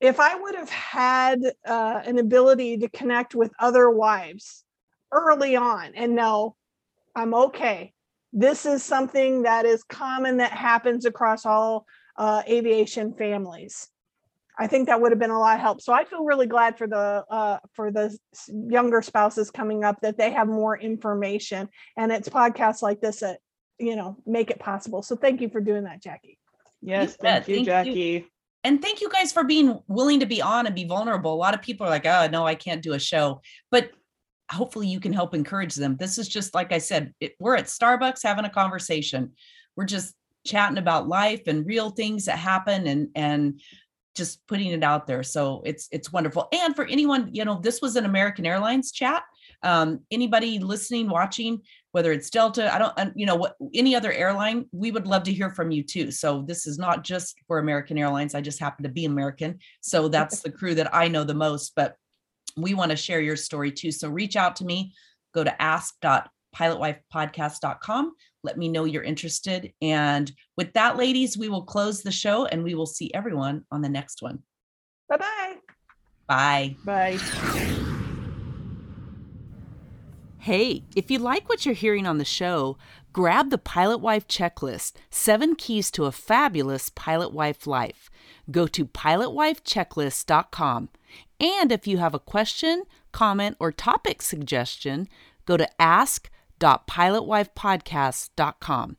[0.00, 4.64] if I would have had uh, an ability to connect with other wives
[5.12, 6.56] early on and know
[7.14, 7.94] I'm okay,
[8.32, 11.86] this is something that is common that happens across all
[12.18, 13.88] uh, aviation families.
[14.58, 15.80] I think that would have been a lot of help.
[15.80, 18.16] So I feel really glad for the uh, for the
[18.48, 23.40] younger spouses coming up that they have more information, and it's podcasts like this that
[23.78, 25.02] you know make it possible.
[25.02, 26.38] So thank you for doing that, Jackie.
[26.86, 27.90] Yes, thank you, thank Jackie.
[27.90, 28.24] You.
[28.64, 31.34] And thank you guys for being willing to be on and be vulnerable.
[31.34, 33.90] A lot of people are like, "Oh, no, I can't do a show," but
[34.50, 35.96] hopefully you can help encourage them.
[35.96, 39.32] This is just like I said, it, we're at Starbucks having a conversation.
[39.76, 40.14] We're just
[40.46, 43.60] chatting about life and real things that happen and and
[44.14, 47.82] just putting it out there so it's it's wonderful and for anyone you know this
[47.82, 49.24] was an american airlines chat
[49.62, 51.60] um, anybody listening watching
[51.92, 55.32] whether it's delta i don't you know what any other airline we would love to
[55.32, 58.82] hear from you too so this is not just for american airlines i just happen
[58.82, 61.96] to be american so that's the crew that i know the most but
[62.56, 64.94] we want to share your story too so reach out to me
[65.34, 68.12] go to ask.pilotwifepodcast.com
[68.46, 69.72] let me know you're interested.
[69.82, 73.82] And with that, ladies, we will close the show and we will see everyone on
[73.82, 74.38] the next one.
[75.10, 75.56] Bye-bye.
[76.26, 76.76] Bye.
[76.84, 77.18] Bye.
[80.46, 82.78] Hey, if you like what you're hearing on the show,
[83.12, 88.08] grab the Pilot Wife Checklist Seven Keys to a Fabulous Pilot Wife Life.
[88.48, 90.88] Go to pilotwifechecklist.com.
[91.40, 95.08] And if you have a question, comment, or topic suggestion,
[95.46, 96.30] go to ask
[96.60, 98.96] www.pilotwifepodcast.com.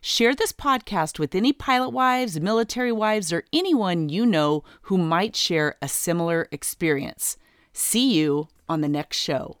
[0.00, 5.36] Share this podcast with any pilot wives, military wives, or anyone you know who might
[5.36, 7.36] share a similar experience.
[7.72, 9.58] See you on the next show.